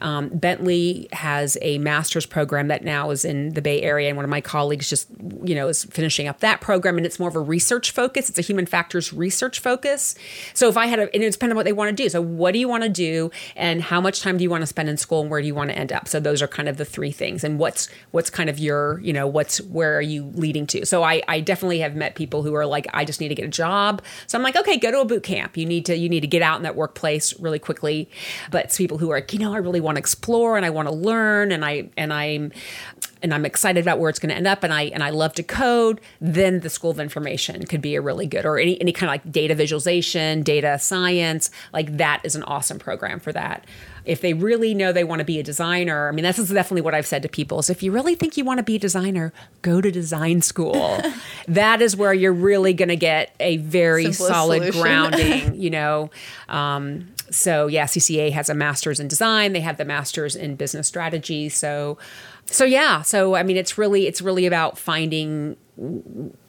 um, 0.00 0.28
Bentley 0.28 1.08
has 1.12 1.56
a 1.62 1.78
master's 1.78 2.26
program 2.26 2.68
that 2.68 2.84
now 2.84 3.10
is 3.10 3.24
in 3.24 3.54
the 3.54 3.62
Bay 3.62 3.82
Area, 3.82 4.08
and 4.08 4.16
one 4.16 4.24
of 4.24 4.30
my 4.30 4.40
colleagues 4.40 4.88
just, 4.88 5.08
you 5.42 5.54
know, 5.54 5.68
is 5.68 5.84
finishing 5.84 6.28
up 6.28 6.40
that 6.40 6.60
program, 6.60 6.96
and 6.96 7.06
it's 7.06 7.18
more 7.18 7.28
of 7.28 7.36
a 7.36 7.40
research 7.40 7.90
focus. 7.90 8.28
It's 8.28 8.38
a 8.38 8.42
human 8.42 8.66
factors 8.66 9.12
research 9.12 9.60
focus. 9.60 10.14
So 10.54 10.68
if 10.68 10.76
I 10.76 10.86
had 10.86 10.98
a, 10.98 11.14
and 11.14 11.22
it's 11.22 11.36
depending 11.36 11.52
on 11.52 11.56
what 11.56 11.66
they 11.66 11.72
want 11.72 11.96
to 11.96 12.02
do. 12.02 12.08
So 12.08 12.20
what 12.20 12.52
do 12.52 12.58
you 12.58 12.68
want 12.68 12.82
to 12.82 12.88
do, 12.88 13.30
and 13.54 13.82
how 13.82 14.00
much 14.00 14.20
time 14.20 14.36
do 14.36 14.44
you 14.44 14.50
want 14.50 14.62
to 14.62 14.66
spend 14.66 14.88
in 14.88 14.96
school, 14.96 15.22
and 15.22 15.30
where 15.30 15.40
do 15.40 15.46
you 15.46 15.54
want 15.54 15.70
to 15.70 15.78
end 15.78 15.92
up? 15.92 16.08
So 16.08 16.20
those 16.20 16.42
are 16.42 16.48
kind 16.48 16.68
of 16.68 16.76
the 16.76 16.84
three 16.84 17.12
things, 17.12 17.44
and 17.44 17.58
what's 17.58 17.88
what's 18.10 18.30
kind 18.30 18.50
of 18.50 18.58
your, 18.58 19.00
you 19.00 19.12
know, 19.12 19.26
what's 19.26 19.60
where 19.62 19.96
are 19.96 20.02
you 20.02 20.30
leading 20.34 20.66
to? 20.68 20.86
So 20.86 21.02
I 21.02 21.22
I 21.28 21.40
definitely 21.40 21.80
have 21.80 21.94
met 21.94 22.14
people 22.14 22.42
who 22.42 22.54
are 22.54 22.66
like, 22.66 22.86
I 22.92 23.04
just 23.04 23.20
need 23.20 23.28
to 23.28 23.34
get 23.34 23.44
a 23.44 23.48
job. 23.48 24.02
So 24.26 24.36
I'm 24.36 24.42
like, 24.42 24.56
okay, 24.56 24.76
go 24.76 24.90
to 24.90 25.00
a 25.00 25.04
boot 25.04 25.22
camp. 25.22 25.56
You 25.56 25.66
need 25.66 25.86
to 25.86 25.96
you 25.96 26.08
need 26.08 26.20
to 26.20 26.26
get 26.26 26.42
out 26.42 26.56
in 26.56 26.62
that 26.62 26.76
workplace 26.76 27.38
really 27.40 27.58
quickly. 27.58 28.10
But 28.50 28.66
it's 28.66 28.76
people 28.76 28.98
who 28.98 29.10
are 29.10 29.16
like, 29.16 29.32
you 29.32 29.38
know, 29.38 29.54
I 29.54 29.58
really 29.58 29.80
want 29.86 29.96
to 29.96 30.00
explore 30.00 30.56
and 30.56 30.66
I 30.66 30.70
want 30.70 30.88
to 30.88 30.94
learn 30.94 31.52
and 31.52 31.64
I 31.64 31.88
and 31.96 32.12
I'm 32.12 32.52
and 33.22 33.32
I'm 33.32 33.46
excited 33.46 33.82
about 33.82 33.98
where 33.98 34.10
it's 34.10 34.18
going 34.18 34.30
to 34.30 34.36
end 34.36 34.46
up 34.46 34.62
and 34.62 34.72
I 34.72 34.82
and 34.84 35.02
I 35.02 35.10
love 35.10 35.32
to 35.34 35.42
code, 35.42 36.00
then 36.20 36.60
the 36.60 36.68
School 36.68 36.90
of 36.90 37.00
Information 37.00 37.64
could 37.64 37.80
be 37.80 37.94
a 37.94 38.00
really 38.00 38.26
good 38.26 38.44
or 38.44 38.58
any 38.58 38.80
any 38.80 38.92
kind 38.92 39.08
of 39.08 39.14
like 39.14 39.32
data 39.32 39.54
visualization, 39.54 40.42
data 40.42 40.78
science, 40.78 41.50
like 41.72 41.96
that 41.96 42.20
is 42.24 42.36
an 42.36 42.42
awesome 42.42 42.78
program 42.78 43.20
for 43.20 43.32
that. 43.32 43.64
If 44.04 44.20
they 44.20 44.34
really 44.34 44.72
know 44.74 44.92
they 44.92 45.02
want 45.02 45.18
to 45.18 45.24
be 45.24 45.40
a 45.40 45.42
designer, 45.42 46.08
I 46.08 46.12
mean 46.12 46.22
that's 46.22 46.38
definitely 46.48 46.82
what 46.82 46.94
I've 46.94 47.06
said 47.06 47.22
to 47.22 47.28
people 47.28 47.58
is 47.58 47.70
if 47.70 47.82
you 47.82 47.90
really 47.90 48.14
think 48.14 48.36
you 48.36 48.44
want 48.44 48.58
to 48.58 48.64
be 48.64 48.76
a 48.76 48.80
designer, 48.80 49.32
go 49.62 49.80
to 49.80 49.90
design 49.90 50.42
school. 50.42 51.00
that 51.48 51.80
is 51.80 51.96
where 51.96 52.12
you're 52.12 52.32
really 52.32 52.74
going 52.74 52.90
to 52.90 52.96
get 52.96 53.34
a 53.40 53.56
very 53.56 54.04
Simplest 54.12 54.28
solid 54.28 54.58
solution. 54.58 54.82
grounding, 54.82 55.54
you 55.60 55.70
know. 55.70 56.10
Um, 56.48 57.08
so 57.30 57.66
yeah, 57.66 57.84
CCA 57.84 58.32
has 58.32 58.48
a 58.48 58.54
master's 58.54 59.00
in 59.00 59.08
design. 59.08 59.52
They 59.52 59.60
have 59.60 59.76
the 59.76 59.84
master's 59.84 60.36
in 60.36 60.56
business 60.56 60.88
strategy. 60.88 61.48
So, 61.48 61.98
so 62.46 62.64
yeah. 62.64 63.02
So 63.02 63.34
I 63.34 63.42
mean, 63.42 63.56
it's 63.56 63.76
really 63.78 64.06
it's 64.06 64.20
really 64.22 64.46
about 64.46 64.78
finding 64.78 65.56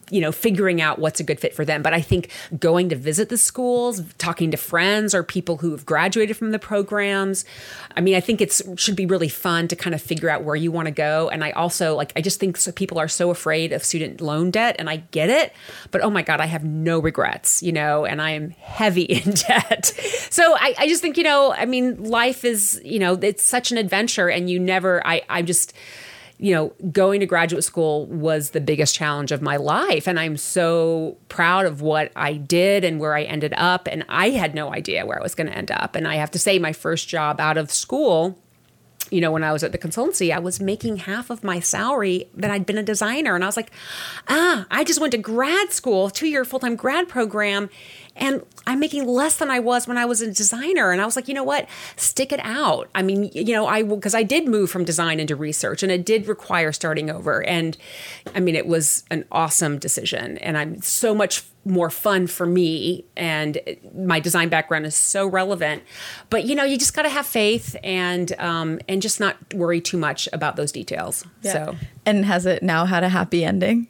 you 0.10 0.22
know, 0.22 0.32
figuring 0.32 0.82
out 0.82 1.00
what's 1.00 1.20
a 1.20 1.24
good 1.24 1.40
fit 1.40 1.54
for 1.54 1.66
them. 1.66 1.82
But 1.82 1.94
I 1.94 2.02
think 2.02 2.32
going 2.60 2.90
to 2.90 2.96
visit 2.96 3.30
the 3.30 3.38
schools, 3.38 4.02
talking 4.18 4.52
to 4.52 4.58
friends 4.58 5.14
or 5.14 5.24
people 5.24 5.58
who 5.58 5.72
have 5.72 5.86
graduated 5.86 6.38
from 6.38 6.52
the 6.52 6.60
programs, 6.60 7.46
I 7.96 8.02
mean, 8.02 8.16
I 8.16 8.20
think 8.20 8.42
it's 8.42 8.62
should 8.78 8.96
be 8.96 9.06
really 9.06 9.30
fun 9.30 9.68
to 9.68 9.76
kind 9.76 9.94
of 9.94 10.02
figure 10.02 10.30
out 10.30 10.44
where 10.44 10.56
you 10.56 10.72
want 10.72 10.88
to 10.88 10.92
go. 10.92 11.30
And 11.30 11.44
I 11.44 11.52
also 11.52 11.96
like, 11.96 12.14
I 12.16 12.22
just 12.22 12.40
think 12.40 12.58
so 12.58 12.72
people 12.72 13.00
are 13.00 13.08
so 13.08 13.30
afraid 13.30 13.74
of 13.74 13.84
student 13.84 14.22
loan 14.22 14.52
debt, 14.52 14.76
and 14.80 14.90
I 14.90 14.98
get 15.12 15.30
it. 15.30 15.54
But 15.92 16.02
oh 16.02 16.10
my 16.10 16.22
God, 16.22 16.40
I 16.40 16.46
have 16.46 16.64
no 16.64 17.00
regrets, 17.00 17.62
you 17.62 17.72
know, 17.72 18.06
and 18.06 18.22
I 18.22 18.32
am 18.32 18.52
heavy 18.52 19.02
in 19.04 19.32
debt. 19.32 19.86
So 20.30 20.56
I, 20.56 20.76
I 20.78 20.88
just 20.88 21.02
think, 21.02 21.18
you 21.18 21.24
know, 21.24 21.54
I 21.54 21.66
mean, 21.66 22.04
life 22.04 22.46
is, 22.46 22.80
you 22.84 23.00
know, 23.00 23.14
it's 23.14 23.44
such 23.44 23.72
an 23.72 23.78
adventure, 23.78 24.30
and 24.30 24.50
you 24.50 24.60
never, 24.60 25.06
I, 25.06 25.22
I 25.30 25.42
just, 25.42 25.74
you 26.40 26.54
know, 26.54 26.72
going 26.92 27.20
to 27.20 27.26
graduate 27.26 27.64
school 27.64 28.06
was 28.06 28.52
the 28.52 28.62
biggest 28.62 28.94
challenge 28.94 29.32
of 29.32 29.42
my 29.42 29.58
life. 29.58 30.08
And 30.08 30.20
I'm 30.20 30.38
so 30.38 31.18
proud 31.30 31.66
of 31.66 31.82
what 31.82 32.12
I 32.16 32.34
did 32.34 32.84
and 32.84 33.00
where 33.00 33.16
I 33.16 33.24
ended 33.24 33.54
up. 33.58 33.88
And 33.92 34.06
I 34.08 34.30
had 34.30 34.54
no 34.54 34.72
idea 34.72 35.06
where 35.06 35.20
I 35.20 35.24
was 35.24 35.34
going 35.34 35.48
to 35.48 35.58
end 35.58 35.72
up. 35.72 35.96
And 35.96 36.08
I 36.08 36.16
have 36.16 36.30
to 36.32 36.40
say, 36.40 36.60
my 36.60 36.74
first 36.74 37.08
job 37.08 37.40
out 37.40 37.58
of 37.58 37.72
school, 37.72 38.38
you 39.10 39.22
know, 39.22 39.32
when 39.32 39.44
I 39.44 39.52
was 39.52 39.64
at 39.64 39.72
the 39.72 39.78
consultancy, 39.78 40.34
I 40.34 40.40
was 40.40 40.60
making 40.60 40.98
half 40.98 41.30
of 41.30 41.44
my 41.44 41.60
salary 41.60 42.30
that 42.36 42.52
I'd 42.52 42.66
been 42.66 42.78
a 42.78 42.84
designer. 42.84 43.34
And 43.34 43.44
I 43.44 43.48
was 43.48 43.58
like, 43.58 43.72
ah, 44.28 44.68
I 44.70 44.84
just 44.84 45.00
went 45.00 45.12
to 45.12 45.18
grad 45.18 45.72
school, 45.72 46.10
two 46.10 46.28
year 46.28 46.46
full 46.46 46.60
time 46.60 46.76
grad 46.76 47.08
program 47.08 47.70
and 48.18 48.44
I'm 48.68 48.80
making 48.80 49.08
less 49.08 49.38
than 49.38 49.50
I 49.50 49.60
was 49.60 49.88
when 49.88 49.98
I 49.98 50.06
was 50.06 50.22
a 50.22 50.32
designer. 50.32 50.92
And 50.92 51.02
I 51.02 51.06
was 51.06 51.16
like, 51.16 51.28
you 51.28 51.34
know 51.34 51.44
what? 51.44 51.68
Stick 51.96 52.32
it 52.32 52.42
out. 52.44 52.90
I 52.94 53.02
mean, 53.02 53.30
you 53.34 53.54
know, 53.54 53.66
I, 53.66 53.84
because 53.84 54.14
I 54.14 54.24
did 54.24 54.48
move 54.48 54.70
from 54.70 54.84
design 54.84 55.20
into 55.20 55.36
research 55.36 55.84
and 55.84 55.92
it 55.92 56.06
did 56.06 56.28
require 56.28 56.72
starting 56.74 57.10
over. 57.10 57.44
And 57.44 57.78
I 58.36 58.42
mean, 58.42 58.56
it 58.56 58.68
was 58.68 59.04
an 59.10 59.24
awesome 59.32 59.80
decision. 59.80 60.38
And 60.40 60.58
I'm 60.58 60.82
so 60.82 61.16
much 61.16 61.44
more 61.64 61.90
fun 61.90 62.28
for 62.28 62.46
me 62.46 63.04
and 63.18 63.60
my 63.94 64.22
design 64.22 64.48
background 64.48 64.86
is 64.86 64.96
so 64.96 65.28
relevant 65.28 65.84
but 66.30 66.46
you 66.46 66.56
know 66.56 66.64
you 66.64 66.78
just 66.78 66.94
got 66.94 67.02
to 67.02 67.10
have 67.10 67.26
faith 67.26 67.76
and 67.84 68.32
um, 68.40 68.80
and 68.88 69.02
just 69.02 69.20
not 69.20 69.36
worry 69.54 69.82
too 69.82 69.98
much 69.98 70.30
about 70.32 70.56
those 70.56 70.72
details 70.72 71.26
yeah. 71.42 71.52
so 71.52 71.76
and 72.06 72.24
has 72.24 72.46
it 72.46 72.64
now 72.64 72.86
had 72.86 73.04
a 73.04 73.10
happy 73.10 73.44
ending 73.44 73.86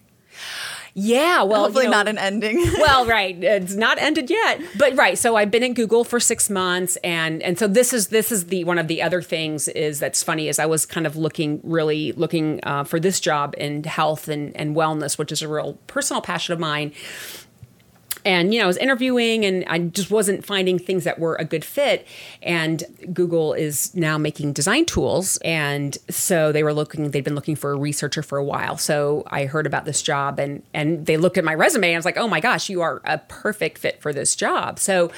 yeah, 0.99 1.43
well, 1.43 1.65
hopefully 1.65 1.85
you 1.85 1.91
know, 1.91 1.97
not 1.97 2.07
an 2.07 2.17
ending. 2.17 2.57
well, 2.79 3.05
right, 3.05 3.37
it's 3.43 3.75
not 3.75 3.99
ended 3.99 4.31
yet, 4.31 4.59
but 4.79 4.95
right. 4.97 5.15
So 5.15 5.35
I've 5.35 5.51
been 5.51 5.61
at 5.61 5.75
Google 5.75 6.03
for 6.03 6.19
six 6.19 6.49
months, 6.49 6.95
and 7.03 7.43
and 7.43 7.59
so 7.59 7.67
this 7.67 7.93
is 7.93 8.07
this 8.07 8.31
is 8.31 8.47
the 8.47 8.63
one 8.63 8.79
of 8.79 8.87
the 8.87 9.03
other 9.03 9.21
things 9.21 9.67
is 9.67 9.99
that's 9.99 10.23
funny 10.23 10.47
is 10.47 10.57
I 10.57 10.65
was 10.65 10.87
kind 10.87 11.05
of 11.05 11.15
looking 11.15 11.59
really 11.61 12.13
looking 12.13 12.61
uh, 12.63 12.83
for 12.83 12.99
this 12.99 13.19
job 13.19 13.53
in 13.59 13.83
health 13.83 14.27
and 14.27 14.57
and 14.57 14.75
wellness, 14.75 15.19
which 15.19 15.31
is 15.31 15.43
a 15.43 15.47
real 15.47 15.77
personal 15.85 16.19
passion 16.19 16.53
of 16.53 16.59
mine, 16.59 16.91
and 18.27 18.53
you 18.53 18.59
know, 18.59 18.65
I 18.65 18.67
was 18.67 18.75
interviewing 18.75 19.45
and 19.45 19.63
I 19.67 19.79
just 19.79 20.11
wasn't 20.11 20.45
finding 20.45 20.77
things 20.77 21.05
that 21.05 21.17
were 21.17 21.35
a 21.35 21.45
good 21.45 21.63
fit. 21.63 22.05
And 22.43 22.83
Google 23.13 23.53
is 23.53 23.95
now 23.95 24.17
making 24.17 24.51
design 24.51 24.85
tools, 24.85 25.37
and 25.45 25.97
so 26.09 26.51
they 26.51 26.61
were 26.61 26.73
looking. 26.73 27.11
They'd 27.11 27.23
been 27.23 27.35
looking 27.35 27.55
for 27.55 27.71
a 27.71 27.77
researcher 27.77 28.21
for 28.21 28.37
a 28.37 28.43
while. 28.43 28.77
So 28.77 29.23
I 29.27 29.45
heard 29.45 29.65
about 29.65 29.85
this 29.85 30.01
job, 30.01 30.39
and 30.39 30.61
and 30.73 31.05
they 31.05 31.15
looked 31.15 31.37
at 31.37 31.45
my 31.45 31.55
resume, 31.55 31.87
and 31.87 31.95
I 31.95 31.97
was 31.97 32.05
like, 32.05 32.17
oh 32.17 32.27
my 32.27 32.41
gosh, 32.41 32.69
you 32.69 32.81
are 32.81 33.01
a 33.05 33.17
perfect 33.17 33.77
fit 33.77 34.01
for 34.01 34.11
this 34.11 34.35
job. 34.35 34.77
So 34.77 35.09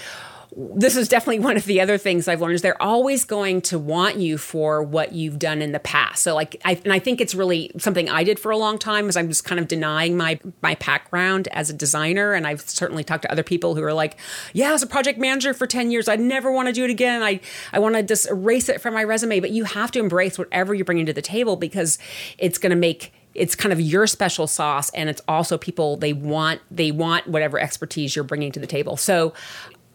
this 0.55 0.95
is 0.95 1.07
definitely 1.07 1.39
one 1.39 1.57
of 1.57 1.65
the 1.65 1.79
other 1.79 1.97
things 1.97 2.27
I've 2.27 2.41
learned 2.41 2.55
is 2.55 2.61
they're 2.61 2.81
always 2.81 3.23
going 3.23 3.61
to 3.63 3.77
want 3.77 4.15
you 4.15 4.37
for 4.37 4.81
what 4.81 5.13
you've 5.13 5.37
done 5.37 5.61
in 5.61 5.73
the 5.73 5.79
past. 5.79 6.23
So 6.23 6.33
like 6.33 6.59
I 6.65 6.79
and 6.83 6.91
I 6.91 6.97
think 6.99 7.21
it's 7.21 7.35
really 7.35 7.71
something 7.77 8.09
I 8.09 8.23
did 8.23 8.39
for 8.39 8.51
a 8.51 8.57
long 8.57 8.79
time 8.79 9.09
is 9.09 9.15
I'm 9.15 9.27
just 9.27 9.45
kind 9.45 9.59
of 9.59 9.67
denying 9.67 10.17
my 10.17 10.39
my 10.61 10.75
background 10.75 11.47
as 11.51 11.69
a 11.69 11.73
designer 11.73 12.33
and 12.33 12.47
I've 12.47 12.61
certainly 12.61 13.03
talked 13.03 13.23
to 13.23 13.31
other 13.31 13.43
people 13.43 13.75
who 13.75 13.83
are 13.83 13.93
like, 13.93 14.17
"Yeah, 14.53 14.73
as 14.73 14.81
a 14.81 14.87
project 14.87 15.19
manager 15.19 15.53
for 15.53 15.67
10 15.67 15.91
years, 15.91 16.07
I 16.07 16.15
never 16.15 16.51
want 16.51 16.67
to 16.67 16.73
do 16.73 16.83
it 16.83 16.89
again. 16.89 17.21
I 17.21 17.41
I 17.71 17.79
want 17.79 17.95
to 17.95 18.03
just 18.03 18.27
erase 18.27 18.69
it 18.69 18.81
from 18.81 18.95
my 18.95 19.03
resume." 19.03 19.39
But 19.39 19.51
you 19.51 19.65
have 19.65 19.91
to 19.91 19.99
embrace 19.99 20.39
whatever 20.39 20.73
you're 20.73 20.85
bringing 20.85 21.05
to 21.05 21.13
the 21.13 21.21
table 21.21 21.57
because 21.57 21.99
it's 22.39 22.57
going 22.57 22.71
to 22.71 22.75
make 22.75 23.13
it's 23.35 23.55
kind 23.55 23.71
of 23.71 23.79
your 23.79 24.07
special 24.07 24.47
sauce 24.47 24.89
and 24.91 25.09
it's 25.09 25.21
also 25.27 25.57
people 25.57 25.97
they 25.97 26.13
want 26.13 26.61
they 26.71 26.91
want 26.91 27.27
whatever 27.27 27.59
expertise 27.59 28.15
you're 28.15 28.23
bringing 28.23 28.51
to 28.51 28.59
the 28.59 28.67
table 28.67 28.97
so 28.97 29.33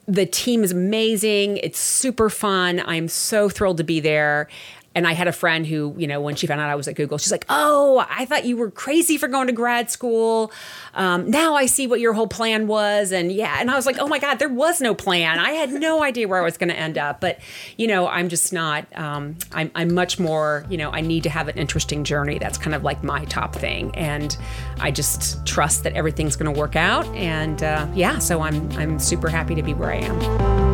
the 0.06 0.26
team 0.26 0.64
is 0.64 0.72
amazing. 0.72 1.58
It's 1.58 1.78
super 1.78 2.28
fun. 2.30 2.82
I'm 2.84 3.08
so 3.08 3.48
thrilled 3.48 3.78
to 3.78 3.84
be 3.84 4.00
there. 4.00 4.48
And 4.94 5.06
I 5.06 5.12
had 5.12 5.28
a 5.28 5.32
friend 5.32 5.66
who, 5.66 5.94
you 5.98 6.06
know, 6.06 6.20
when 6.20 6.36
she 6.36 6.46
found 6.46 6.60
out 6.60 6.70
I 6.70 6.74
was 6.74 6.88
at 6.88 6.94
Google, 6.94 7.18
she's 7.18 7.32
like, 7.32 7.44
"Oh, 7.48 8.04
I 8.08 8.24
thought 8.26 8.44
you 8.44 8.56
were 8.56 8.70
crazy 8.70 9.18
for 9.18 9.28
going 9.28 9.46
to 9.48 9.52
grad 9.52 9.90
school. 9.90 10.52
Um, 10.94 11.30
now 11.30 11.54
I 11.54 11.66
see 11.66 11.86
what 11.86 12.00
your 12.00 12.12
whole 12.12 12.28
plan 12.28 12.66
was." 12.66 13.12
And 13.12 13.32
yeah, 13.32 13.56
and 13.58 13.70
I 13.70 13.76
was 13.76 13.86
like, 13.86 13.98
"Oh 13.98 14.08
my 14.08 14.18
God, 14.18 14.38
there 14.38 14.48
was 14.48 14.80
no 14.80 14.94
plan. 14.94 15.38
I 15.38 15.50
had 15.52 15.72
no 15.72 16.02
idea 16.02 16.28
where 16.28 16.40
I 16.40 16.44
was 16.44 16.56
going 16.56 16.68
to 16.68 16.78
end 16.78 16.98
up." 16.98 17.20
But 17.20 17.40
you 17.76 17.86
know, 17.86 18.06
I'm 18.06 18.28
just 18.28 18.52
not. 18.52 18.86
Um, 18.96 19.36
I'm, 19.52 19.70
I'm 19.74 19.94
much 19.94 20.18
more. 20.18 20.64
You 20.68 20.78
know, 20.78 20.90
I 20.90 21.00
need 21.00 21.22
to 21.24 21.30
have 21.30 21.48
an 21.48 21.58
interesting 21.58 22.04
journey. 22.04 22.38
That's 22.38 22.58
kind 22.58 22.74
of 22.74 22.84
like 22.84 23.02
my 23.02 23.24
top 23.26 23.54
thing, 23.54 23.94
and 23.96 24.36
I 24.80 24.90
just 24.90 25.44
trust 25.46 25.82
that 25.84 25.92
everything's 25.94 26.36
going 26.36 26.52
to 26.52 26.58
work 26.58 26.76
out. 26.76 27.06
And 27.14 27.62
uh, 27.62 27.86
yeah, 27.94 28.18
so 28.18 28.40
I'm 28.40 28.70
I'm 28.72 28.98
super 28.98 29.28
happy 29.28 29.54
to 29.54 29.62
be 29.62 29.74
where 29.74 29.92
I 29.92 29.96
am. 29.96 30.73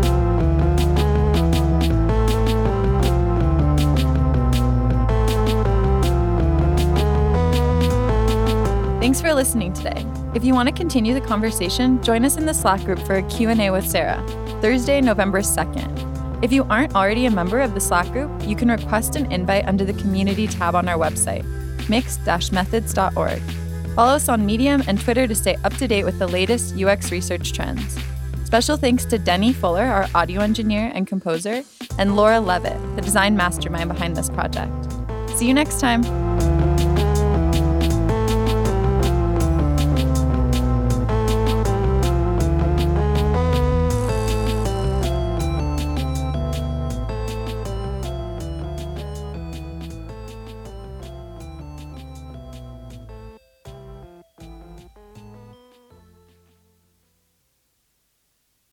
Thanks 9.10 9.22
for 9.22 9.34
listening 9.34 9.72
today. 9.72 10.06
If 10.36 10.44
you 10.44 10.54
want 10.54 10.68
to 10.68 10.72
continue 10.72 11.14
the 11.14 11.20
conversation, 11.20 12.00
join 12.00 12.24
us 12.24 12.36
in 12.36 12.46
the 12.46 12.54
Slack 12.54 12.84
group 12.84 13.00
for 13.00 13.16
a 13.16 13.22
Q&A 13.24 13.68
with 13.70 13.84
Sarah, 13.84 14.24
Thursday, 14.60 15.00
November 15.00 15.40
2nd. 15.40 16.44
If 16.44 16.52
you 16.52 16.62
aren't 16.70 16.94
already 16.94 17.26
a 17.26 17.30
member 17.32 17.58
of 17.58 17.74
the 17.74 17.80
Slack 17.80 18.06
group, 18.12 18.30
you 18.46 18.54
can 18.54 18.70
request 18.70 19.16
an 19.16 19.32
invite 19.32 19.66
under 19.66 19.84
the 19.84 19.94
community 19.94 20.46
tab 20.46 20.76
on 20.76 20.88
our 20.88 20.96
website, 20.96 21.44
mixed-methods.org. 21.88 23.42
Follow 23.96 24.12
us 24.12 24.28
on 24.28 24.46
Medium 24.46 24.80
and 24.86 25.00
Twitter 25.00 25.26
to 25.26 25.34
stay 25.34 25.56
up 25.64 25.74
to 25.78 25.88
date 25.88 26.04
with 26.04 26.20
the 26.20 26.28
latest 26.28 26.80
UX 26.80 27.10
research 27.10 27.52
trends. 27.52 27.98
Special 28.44 28.76
thanks 28.76 29.04
to 29.06 29.18
Denny 29.18 29.52
Fuller, 29.52 29.86
our 29.86 30.06
audio 30.14 30.40
engineer 30.40 30.92
and 30.94 31.08
composer, 31.08 31.64
and 31.98 32.14
Laura 32.14 32.38
Levitt, 32.38 32.80
the 32.94 33.02
design 33.02 33.36
mastermind 33.36 33.88
behind 33.88 34.16
this 34.16 34.30
project. 34.30 34.70
See 35.30 35.48
you 35.48 35.54
next 35.54 35.80
time. 35.80 36.49